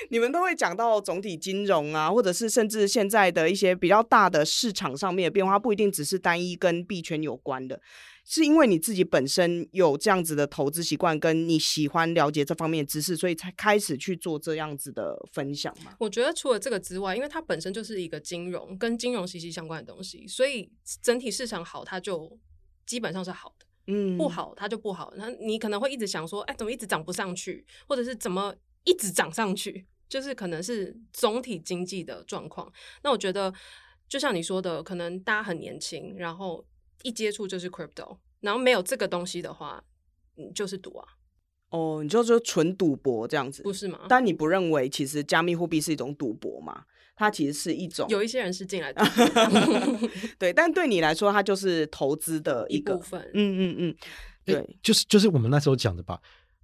[0.10, 7.80] 你们都会讲到总体金融啊，或者是甚至现在的一些比较大的市场上面的变化，不一定只是单一跟币圈有关的，
[8.26, 15.92] 是因为你自己本身有这样子的投资习惯，跟你喜欢了解这方面的知识，所以才开始去做这样子的分享嘛。
[16.00, 20.72] 我觉得除了这个之外，因为它本身就是一个金融跟金融息息相关的东西，所以
[21.04, 22.40] 整体市场好，它就
[22.88, 23.68] 基本上是好的。
[23.88, 25.14] 嗯，不好，它就不好。
[25.18, 28.56] 那你可能会一直想说，哎，怎么一直涨不上去，或者是怎么
[28.86, 32.72] 一直涨上去，就是可能是总体经济的状况。
[33.04, 33.54] 那我觉得，
[34.08, 36.66] 就像你说的，可能大家很年轻，然后
[37.02, 39.84] 一接触就是 crypto，然后没有这个东西的话，
[40.38, 41.08] 嗯，就是赌啊。
[41.70, 44.06] 哦，你就说纯赌博这样子，不是吗？
[44.08, 46.86] 但你不认为其实加密货币是一种赌博吗？
[47.16, 49.04] 它其实是一种，有一些人是进来的，
[50.40, 53.22] 对，但对你来说，它就是投资的一,一部分。
[53.34, 53.96] 嗯嗯嗯，
[54.44, 56.20] 对，欸、就是就是我们那时候讲的吧，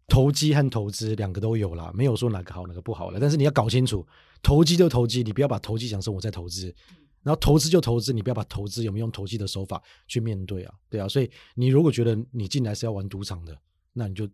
[0.07, 3.19] 投机和投资两个都有啦，没有说哪个好哪个不好了。
[3.19, 4.05] 但是你要搞清楚，
[4.41, 6.73] 投机就投机，你不要把投机讲成我在投资，
[7.21, 11.07] 然后投资就投资，你不要把投资有没有用投机的手法去面对啊，对啊。
[11.07, 13.55] 所以你如果觉得你进来是要玩赌场的，
[13.93, 14.27] 那你就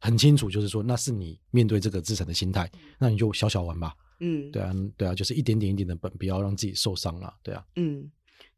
[0.00, 2.68] 很清楚，就是说那是你面对这个资产的心态，
[2.98, 3.94] 那你就小小玩吧。
[4.20, 7.64] 嗯，对啊，对啊，就是一点点一点的本，不要让自己受伤了，对啊。
[7.76, 8.10] 嗯，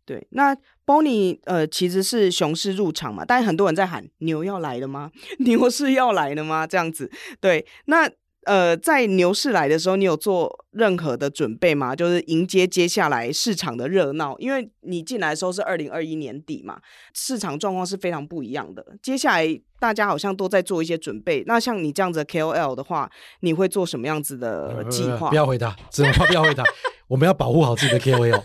[0.04, 0.26] 对。
[0.30, 5.10] 那 Bonnie 呃，其实是熊市入场嘛，但很多人在喊牛要来了吗？
[5.40, 6.66] 牛是要来了吗？
[6.66, 7.10] 这样子，
[7.40, 7.66] 对。
[7.86, 8.10] 那
[8.44, 11.94] 呃，在牛市来的时候，你有做任何的准备吗？
[11.94, 16.80] 就是迎接接下来市场的热闹，因为你进来的时候是二零二一年底嘛，
[17.14, 18.84] 市场状况是非常不一样的。
[19.00, 21.44] 接下来大家好像都在做一些准备。
[21.46, 25.28] 那像你这样子的 KOL 的话，你会做什么样子的计划？
[25.28, 26.64] 不要回答，只能不要回答。
[27.06, 28.42] 我们要保护好自己的 KOL。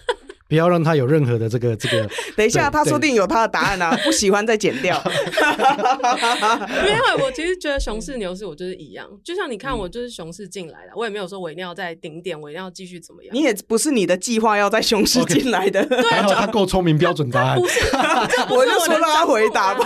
[0.48, 2.08] 不要让他有任何的这个这个。
[2.38, 5.02] 等一下，他说不定有他的答案啊， 不喜欢再剪掉。
[5.04, 13.34] 没有，我其实觉得熊市牛市我就是一样，就像你看，我就是熊市进来的，我也没有说我一定要在顶点，我一定要继续怎么样。
[13.36, 15.84] 你也不是你的计划要在熊市进来的。
[15.86, 16.02] 对，
[16.34, 17.58] 他够聪明，标准答案。
[17.58, 17.80] 不是，
[18.54, 19.86] 我就说让他回答吧。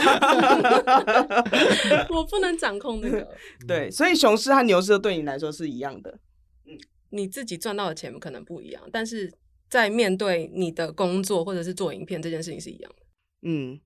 [2.09, 3.28] 我不能掌控那个。
[3.68, 6.20] 对，所以熊市和牛市对你来说是一样的。
[6.68, 6.78] 嗯，
[7.12, 9.32] 你自己赚到的钱可能不一样，但是。
[9.72, 13.03] 在面对你的工作或者是做影片这件事情是一样的。
[13.43, 13.80] 嗯，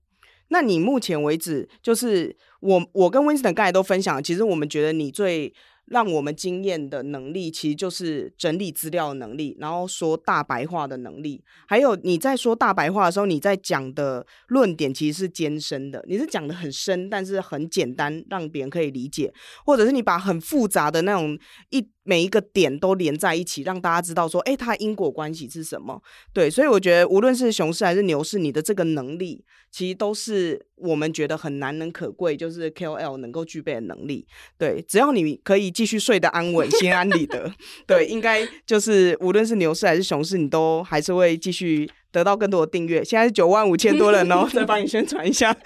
[0.48, 5.54] 那你目前为止，就是我我跟 Winston 刚才都分享，其实我们觉得你最
[5.86, 19.32] 让我们惊艳的能力，其实就是整理资料的能力，然后说大白话的能力，还有你在说大白话的时候，你在讲的论点其实是艰深的，你是讲的很深，但是很简单，让别人可以理解，
[19.64, 21.38] 或者是你把很复杂的那种
[21.70, 21.88] 一。
[22.06, 26.00] 每一个点都连在一起，让大家知道说，哎，它因果关系是什么？
[26.32, 34.26] 对，所以我觉得无论是熊市还是牛市，你的这个能力其实都是我们觉得很难能可贵，就是 KOL 能够具备的能力。
[34.56, 37.52] 对，只要你可以继续睡得安稳、心安理得，
[37.86, 43.04] 对，应该就是无论是牛市还是熊市，你都还是会继续得到更多的订阅。
[43.04, 45.56] 现在是九万五千多人哦， 再帮你宣传一下。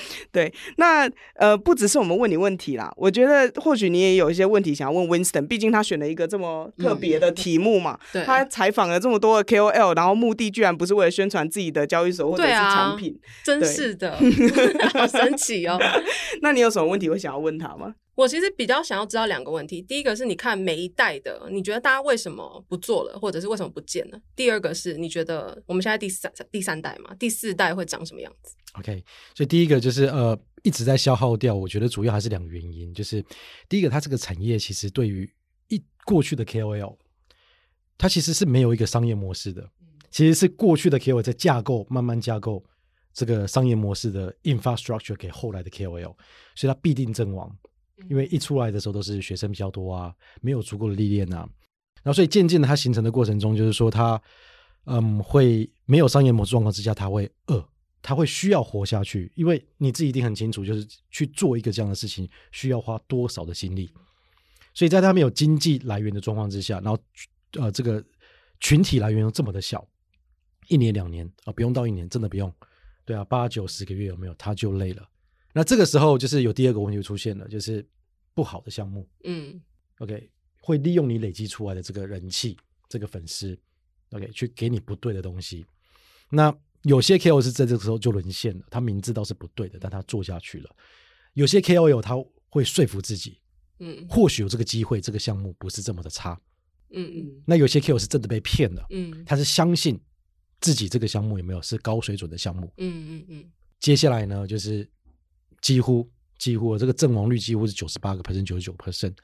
[0.32, 7.98] 对，那呃，不只是我们问你问题啦，我觉得或许你也有一些问题想要问 Winston，毕竟他选了一个这么特别的题目嘛。
[8.24, 14.16] 他采访了这么多的 KOL，然后目的居然不是为了宣传自己的交易所或者是产品，啊、真是的，
[14.94, 15.78] 好神奇哦。
[16.40, 17.94] 那你有什么问题会想要问他吗？
[18.14, 24.20] 我其实比较想要知道两个问题，第一个是你看每一代的，你觉得大家为什么不做了，或者是为什么不见了？
[24.36, 29.02] 第二个是你觉得我们现在第三第三代嘛，第四代会长什么样子？OK，
[29.34, 33.24] 所以第一个就是呃一直在消耗掉，我觉得主要还是两个原因，就是
[33.66, 35.30] 第一个它这个产业其实对于
[35.68, 36.98] 一过去的 KOL，
[37.96, 39.66] 它其实是没有一个商业模式的，
[40.10, 42.62] 其实是过去的 KOL 在架构慢慢架构
[43.14, 46.14] 这个商业模式的 infrastructure 给后来的 KOL，
[46.54, 47.50] 所以它必定阵亡。
[48.08, 51.48] 因为一出来的时候都是学生比较多啊，没有足够的历练啊，
[52.02, 54.20] 然后所以渐渐的它形成的过程中，就是说它
[54.84, 57.64] 嗯会没有商业模式状况之下，它会饿，
[58.00, 63.92] 它会需要活下去，因为你自己一定很清楚，就是去做一个这样的事情需要花多少的心力，
[64.74, 66.98] 所以在它没有经济来源的状况之下，然后
[67.60, 68.04] 呃这个
[68.58, 69.86] 群体来源又这么的小，
[70.68, 72.52] 一年两年啊，不用到一年，真的不用，
[73.04, 75.08] 对啊，八九十个月有没有，他就累了。
[75.54, 77.86] 那这个时候就是有第二个问题出现了，就是
[78.32, 79.60] 不好的项目，嗯
[79.98, 80.30] ，OK，
[80.62, 82.56] 会利用你累积出来的这个人气、
[82.88, 83.58] 这个粉丝
[84.12, 85.66] ，OK，去给你不对的东西。
[86.30, 90.74] 那有些 KOL 是在这个时候就沦陷了，他明知道是不对的，但他做下去了。
[91.34, 92.14] 有些 KOL 他
[92.48, 93.38] 会说服自己，
[93.78, 96.40] 嗯，或许有这个机会，这个项目不是这么的差，
[96.92, 97.42] 嗯嗯。
[97.44, 100.00] 那有些 KOL 是真的被骗了，嗯，他是相信
[100.60, 103.44] 自己这个项目有没有是高水准的项目，嗯嗯嗯。
[103.78, 104.88] 接下来呢，就是。
[105.62, 106.06] 几乎
[106.38, 109.14] 几乎这个阵亡率几乎是九十八个 percent 九十九 percent，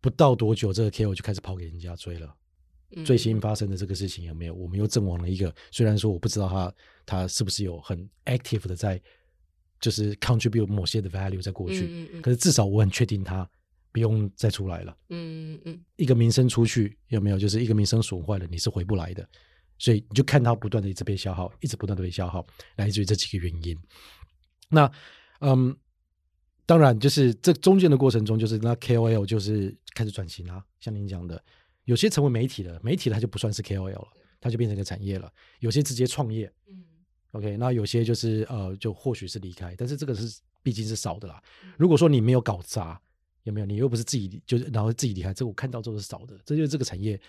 [0.00, 2.34] 不到多久，这个 KOL 就开始跑给人家追了。
[2.96, 4.54] 嗯、最新发生的这个事情有没有？
[4.54, 9.00] 我们又阵亡了一个，虽然说我不知道他他是不是有很 active 的在，
[9.80, 13.48] 就是 contribute 某些的 value 在过去，嗯嗯嗯，可是至少我很确定他
[13.92, 14.96] 不用再出来了。
[15.10, 17.38] 嗯嗯嗯，一个名声出去有没有？
[17.38, 19.28] 就是一个名声损坏了，你是回不来的。
[19.78, 22.46] 所以你就看他不断的一直被消耗，一直不断的被消耗，
[22.76, 23.78] 来自于这几个原因。
[24.70, 24.90] 那，
[25.40, 25.76] 嗯，
[26.64, 31.42] 当然，就是这中间的过程中，就是那 KOL 就是开始转型啊，像您讲的，
[31.84, 34.08] 有些成为媒体了，媒体它就不算是 KOL 了，
[34.40, 35.30] 它就变成一个产业了。
[35.58, 36.84] 有些直接创业，嗯
[37.32, 41.42] ，OK，那有些就是呃，就或许是离开，但是这个是毕竟是少的啦。
[41.76, 43.00] 如果说你没有搞砸，
[43.42, 43.66] 有没有？
[43.66, 47.20] 你又不是自己就是然后自己离开，这个我看到都是少的，这就是这个产业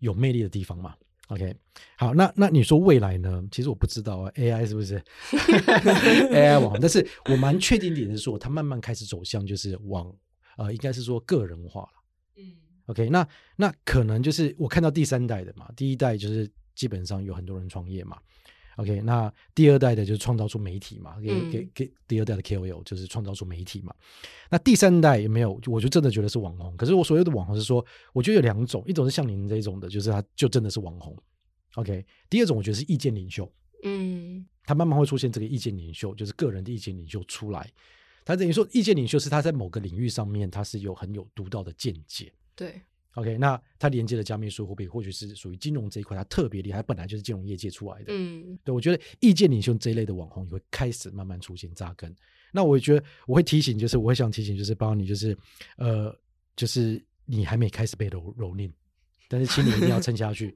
[0.00, 0.96] 有魅力的地方嘛。
[1.30, 1.54] OK，
[1.96, 3.40] 好，那那你说未来呢？
[3.52, 5.00] 其实我不知道啊，AI 是不是
[5.30, 6.76] AI 网？
[6.80, 10.12] 但是我蛮确定点是说，它慢慢开始走向就是往
[10.56, 12.02] 呃，应该是说个人化了。
[12.36, 12.52] 嗯
[12.86, 18.18] ，OK，那那可能就是我看到第三代的嘛，第一代就是基本上有很多人创业嘛。
[18.80, 23.94] OK，那第二代的就是创造出媒体嘛，给给给第二代的 KOL 就是创造出媒体嘛。
[24.48, 25.60] 那第三代有没有？
[25.66, 26.74] 我就真的觉得是网红。
[26.78, 31.14] 可是我所谓的网红是说，我觉得有两种，一种是像您这种的，就是他就真的是网红。
[31.74, 33.46] OK，第二种我觉得是意见领袖。
[33.82, 37.70] 嗯，他慢慢会出现这个意见领袖，就是个人的意见领袖出来。
[38.24, 42.32] 他等于说，意见领袖是他在某个领域上面，他是有很有独到的见解。
[42.56, 42.80] 对
[43.14, 48.06] ，OK，那它连接了加密数货币，或许是属于金融这一块，它特别厉害，本来就是金融业界出来的。
[48.08, 52.14] 嗯，对，我觉得意见领袖这一类的网红也会开始慢慢出现扎根。
[52.52, 55.36] 那我觉得我会提醒，就是我会想提醒，就是帮你，就是
[55.76, 56.14] 呃，
[56.56, 58.70] 就是你还没开始被蹂蹂躏。
[59.32, 60.52] 但是，请你一定要撑下去，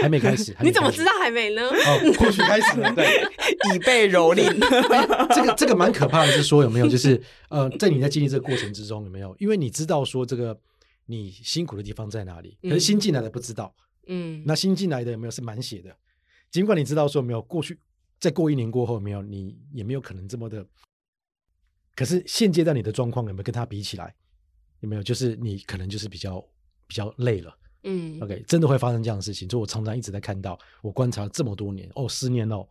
[0.00, 0.54] 还没开始。
[0.54, 1.60] 还没开始你怎么知道还没呢？
[1.60, 3.04] 哦，或许开始了，对，
[3.74, 4.50] 已被蹂躏。
[5.34, 6.88] 这个这个蛮可怕的，是说有没有？
[6.88, 9.36] 就是呃，在你在经历这个过程之中，有没有？
[9.38, 10.58] 因为你知道说这个
[11.06, 13.74] 你辛苦的地方在哪里，可是新进来的不知道。
[14.06, 15.96] 嗯，那新进来的有没有是满血的？
[16.50, 17.78] 尽管你知道说没有过去，
[18.20, 20.66] 再过一年过后没有，你也没有可能这么的。
[21.94, 24.14] 可是现阶段你的状况有没有跟他比起来？
[24.80, 25.02] 有没有？
[25.02, 26.44] 就是你可能就是比较
[26.86, 27.56] 比较累了。
[27.84, 32.66] 嗯，OK，真的会发生这样的事情，所以我常常一直在看到，我观察了这么多年，哦，十年哦，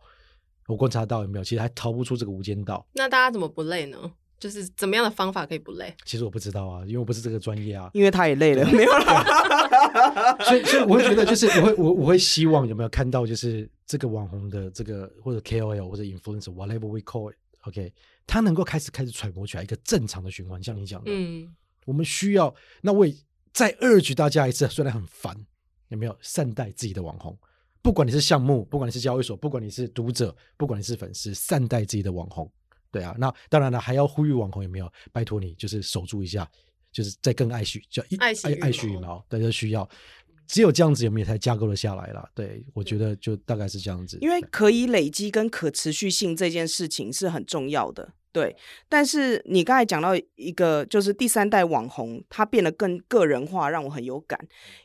[0.66, 2.86] 我观察到有没有，其实还逃不出这个无间道。
[2.94, 4.12] 那大家怎么不累呢？
[4.44, 5.96] 就是怎么样的方法可以不累？
[6.04, 7.88] 其实我不知道啊，因为我不是这个专业啊。
[7.94, 10.36] 因为他也累了， 没有啦。
[10.44, 17.90] 所以，所以我会觉得，就是我会，我我会希望有没有看到，就是这个网红的这个或者 KOL 或者 influencer，whatever we call it，OK，
[18.26, 21.48] 他能够开始开始揣摩起来一个正常的循环，像你讲的，嗯。
[21.86, 23.14] 我们需要，那我也
[23.50, 25.34] 再 urge 大家一次，虽然很烦，
[25.88, 27.34] 有没有善待自己的网红？
[27.80, 32.50] 不管你是项目，不管你是交易所，不管你是读者，不管你是粉丝，善待自己的网红。
[32.94, 34.92] 对啊，那当然了，还要呼吁网红有没有？
[35.12, 36.48] 拜托你，就是守住一下，
[36.92, 39.88] 就是再更爱惜，叫爱爱爱惜羽毛，大家需要。
[40.46, 42.28] 只有这样子，有没有才架构了下来了？
[42.34, 44.18] 对，我觉得就大概是这样子。
[44.20, 48.12] 因为可以累积跟可持续性这件事情是很重要的。
[48.32, 48.56] 对，
[48.88, 54.36] 但是你刚才讲到一个，就是第三代网红，他变得更个人化，让我很有感。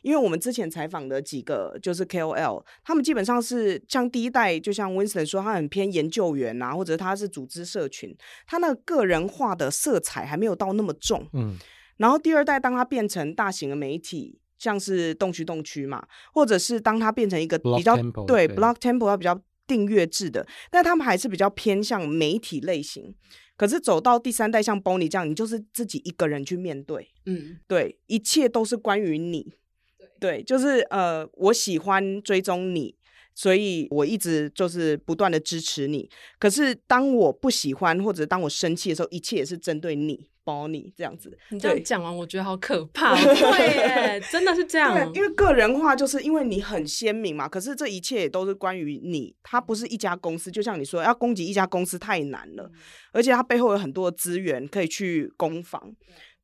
[0.02, 11.26] 因为我们之前采访的几个就是 KOL，他们基本上是像第一代，就像 Winston 说，他很偏研究员啊，或者他是组织社群，他那个个人化的色彩还没有到那么重。
[11.32, 11.56] 嗯，
[11.96, 19.42] 然后第二代，当他变成大型的媒体，像是动区动区嘛，或者是当它变成一个比较 Block Tempo，对，对 Block Tempo，他比较。
[19.66, 23.14] 订阅制的，但他们还是比较偏向媒体类型。
[23.56, 29.54] 可是走到第三代，像 Bonnie 这样，你就是自己一个人去面对，嗯，对，一切都是关于你，
[29.96, 32.96] 对，对，就是呃，我喜欢追踪你，
[33.32, 36.10] 所以我一直就是不断的支持你。
[36.40, 40.29] 可是当我不喜欢或者当我生气的时候，一切也是针对你。
[40.44, 43.14] 包你这样子，你这样讲完，我觉得好可 怕。
[43.14, 45.12] 对，真的是这样。
[45.14, 47.48] 因为个人化，就是因为你很鲜明嘛。
[47.48, 50.50] 可是这一切也都是关于你，它不是一家公司。
[50.50, 52.70] 就像你说，要攻击一家公司太难了，
[53.12, 55.94] 而且它背后有很多资源可以去攻防。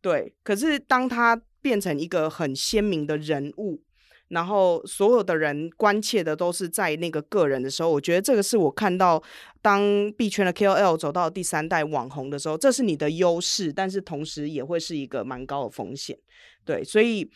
[0.00, 3.82] 对，可是当他变成一个很鲜明的人物。
[4.28, 9.22] 然后所有的人关切的都是在那个个人的时候，我觉得这个是我看到
[9.62, 16.18] 当币圈的 KOL 走到第三代网红的时候，这是你的优势，但是同时也会是一个蛮高的风险。
[16.64, 17.30] 对，所以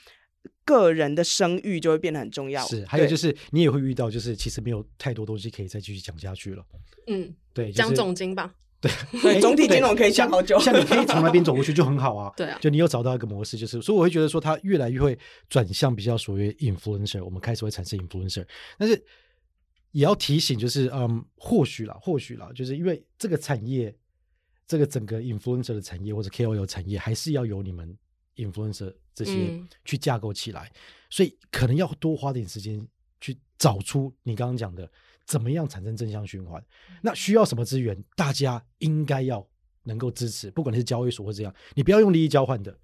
[0.64, 2.64] 个人的声誉就会变得很重要。
[2.66, 6.64] 是，还有就是你也会遇到，就是其实没有太多东西可以再继续讲下去了。
[7.06, 8.52] 嗯，对，就是、讲总经吧。
[8.80, 10.58] 对，对，总体金融可以讲好久。
[10.58, 12.32] 像你可以从那边走过去就很好啊。
[12.38, 15.18] 对啊，就你又找到一个模式，就是所以我会觉得说，它越来越会
[15.50, 18.46] 转向比较属于 influencer，我们开始会产生 influencer，
[18.78, 18.94] 但是
[19.92, 23.94] 也要提醒，就是嗯，或许啦，或许啦，就是因为这个产业，
[24.66, 27.94] 这个整个 influencer 的产业或者 KOL 产业，还是要由你们
[28.36, 32.82] influencer 这些去架构起来，嗯、所以可能要多花点时间
[33.20, 34.90] 去找出你刚刚讲的。
[35.30, 36.60] 怎么样产生正向循环？
[37.00, 37.96] 那需要什么资源？
[38.16, 39.46] 大家应该要
[39.84, 42.76] 能够支持，不管你是交易所或这样，你不要用利益交换的，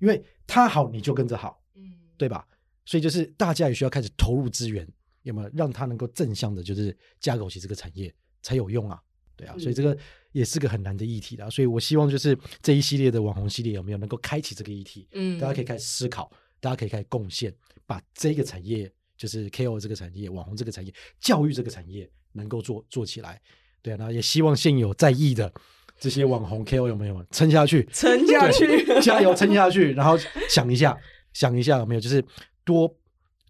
[0.00, 2.44] 因为他好你就跟着好，嗯，对吧？
[2.84, 4.84] 所以就是大家也需要开始投入资源，
[5.22, 9.00] 有没有让他能够正向的，就是架构起这个产业才有用啊？
[9.36, 9.96] 对啊，所以这个
[10.32, 11.48] 也是个很难的议题啦。
[11.48, 15.06] 所以我希望就是这一系列的网红系列有没有能够开启这个议题？
[15.12, 16.28] 嗯，大家可以开始思考，
[16.58, 17.54] 大家可以开始贡献，
[17.86, 18.92] 把这个产业。
[19.22, 23.40] 就是 KOL 这个产业，网红这个产业，教育这个产业能够做做起来，
[23.80, 25.52] 对啊，那也希望现有在役的
[26.00, 30.18] 这些网红 KOL 有没有撑下去， 撑下去，加油撑下去，然后
[30.50, 30.98] 想一下，
[31.32, 32.20] 想一下有没有，就是
[32.64, 32.92] 多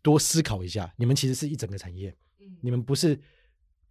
[0.03, 2.15] 多思考一下，你们其实是一整个产业，
[2.61, 3.19] 你们不是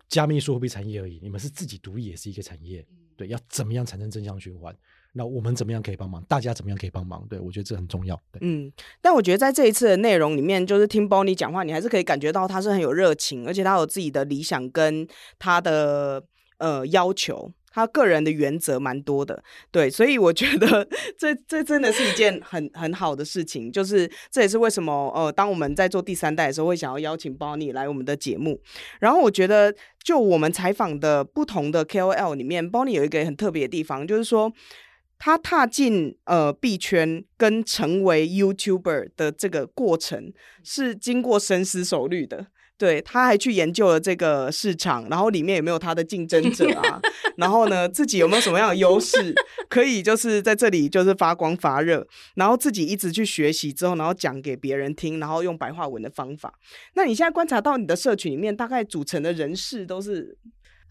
[0.07, 2.85] 加密数货币产业而已，你们是自己独立也是一个产业，
[3.17, 4.77] 对，要怎么样产生正向循环？
[5.13, 6.23] 那我们怎么样可以帮忙？
[6.23, 7.25] 大家怎么样可以帮忙？
[7.29, 8.17] 对，我觉得这很重要。
[8.39, 15.05] 嗯，但我觉得在这一次的内容里面，就是听 Bonnie 讲话，你还是可以感觉到他是很有热情，而且他有自己的理想跟
[15.37, 16.23] 他的
[16.59, 19.43] 呃要求，他个人的原则蛮多的。
[19.69, 20.87] 对，所以我觉得
[21.19, 23.69] 这这真的是一件很很好的事情。
[23.69, 28.61] 就是这也是为什么呃，当我们在做第三代的时候，会想要邀请 Bonnie 来我们的节目。
[29.01, 34.53] 然后我觉得，就我们采访的不同的 KOL 里面，Bonnie 有一个很特别的地方，就是说。
[35.23, 46.99] 他踏进呃币圈跟成为 YouTuber 的这个过程是经过深思熟虑的，对，他还去研究了这个市场，然后里面有没有他的竞争者啊，
[47.37, 49.31] 然后呢，自己有没有什么样的优势
[49.69, 56.51] 可以就是在这里就是发光发热，然后自己一直去学习之后，然后讲给别人听，然后用白话文的方法。
[56.95, 60.35] 那你现在观察到你的社群里面大概组成的人士都是？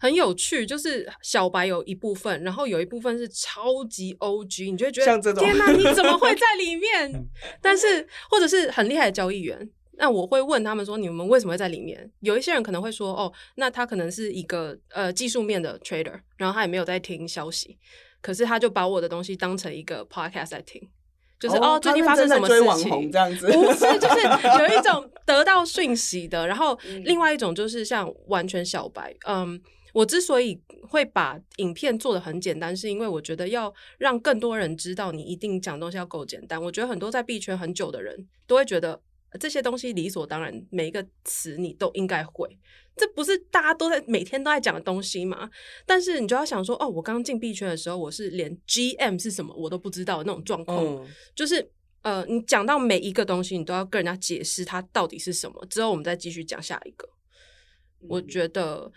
[0.01, 7.29] 很有趣，就是小白有一部分，然后有一部分是超级 OG，你就会觉得天哪，你怎么会在里面？
[7.61, 12.11] 但是或者是很厉害的交易员，那我会问他们说，你们为什么会在里面？
[12.21, 17.77] 有一些人可能会说，哦，那他可能是一个呃技术面的 trader，然后他也没有在听消息，
[18.21, 20.81] 可是他就把我的东西当成一个 podcast 在听，
[21.39, 24.21] 就是哦，哦最近发生什么事情这样子，不是，就是
[24.57, 29.61] 有一种 得到讯息的，然后另外一种就是像完全小白，嗯。
[29.93, 36.61] 我之所以会把影片做的很简单，是因为我觉得要让更多人知道，你一定讲东西要够简单。
[36.61, 39.01] 我觉得很多在币圈很久的人都会觉得
[39.39, 42.57] 这些东西理所当然，每一个词你都应该会。
[42.93, 45.49] 这不是大家都在每天都在讲的东西吗？
[45.85, 51.71] 但是你就要想说，哦，我刚进币圈的时候，我是连 GM 是什么我都不知道的那种状况，嗯、就是
[52.01, 57.07] 呃，你讲到每一个东西，你都要跟人家解释它到底是什么，之后我们再继续讲下一个。
[58.01, 58.91] 嗯、我觉得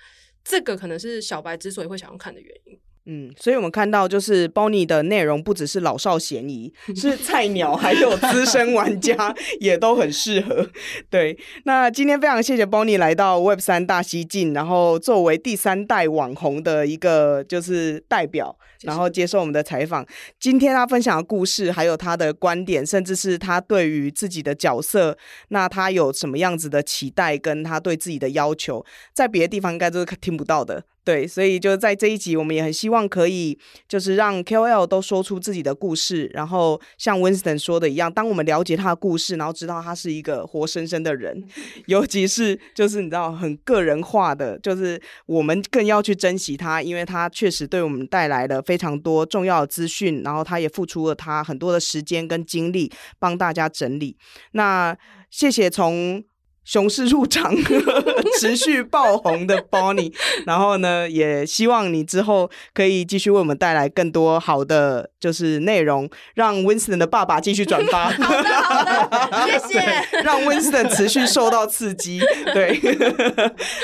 [0.45, 2.79] 这个可能是小白之所以会想要看的原因。
[3.07, 10.67] 嗯，所以我们看到就是 Bonnie 的内容不只是老少咸宜，是 菜鸟还有资深玩家也都很适合。
[11.11, 20.07] 对，那今天非常谢谢 Bonnie 来到 Web 三大西进，然后作为第三代网红的一个就是代表，然后接受我们的采访。
[20.41, 28.83] 今天他分享的故事，还有他的观点，甚至是他对于自己的角色，那他有什么样子的期待，跟他对自己的要求，
[29.13, 30.85] 在别的地方应该都是听不到的。
[31.05, 41.45] 对，所以就在这一集，我们也很希望可以，就是让 KOL 都说出自己的故事，然后像 Winston 说的一样，当我们了解他的故事，然后知道他是一个活生生的人，
[41.87, 54.17] 尤其是就是你知道很个人化的，就是我们更要去珍惜他，因为他确实对我们带来了非常多重要的资讯，然后他也付出了他很多的时间跟精力帮大家整理。
[54.53, 54.97] 那
[55.31, 56.25] 谢谢从。
[56.65, 57.55] 熊市入场，
[58.41, 60.13] 持续爆红的 Bonnie，
[60.47, 68.11] 然后呢，也希望你之后可以继续为我们带来更多好的就是内容，让 Winston 的爸爸继续转发。
[68.25, 69.85] 好的，好的，谢谢。
[70.25, 72.21] 让 Winston 持续受到刺激。
[72.53, 72.81] 对，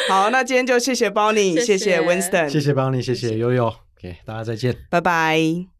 [0.09, 5.80] 好，那今天就谢谢 Bonnie，谢谢 Winston，谢谢 Bonnie，谢谢悠悠，OK，大家再见，拜拜。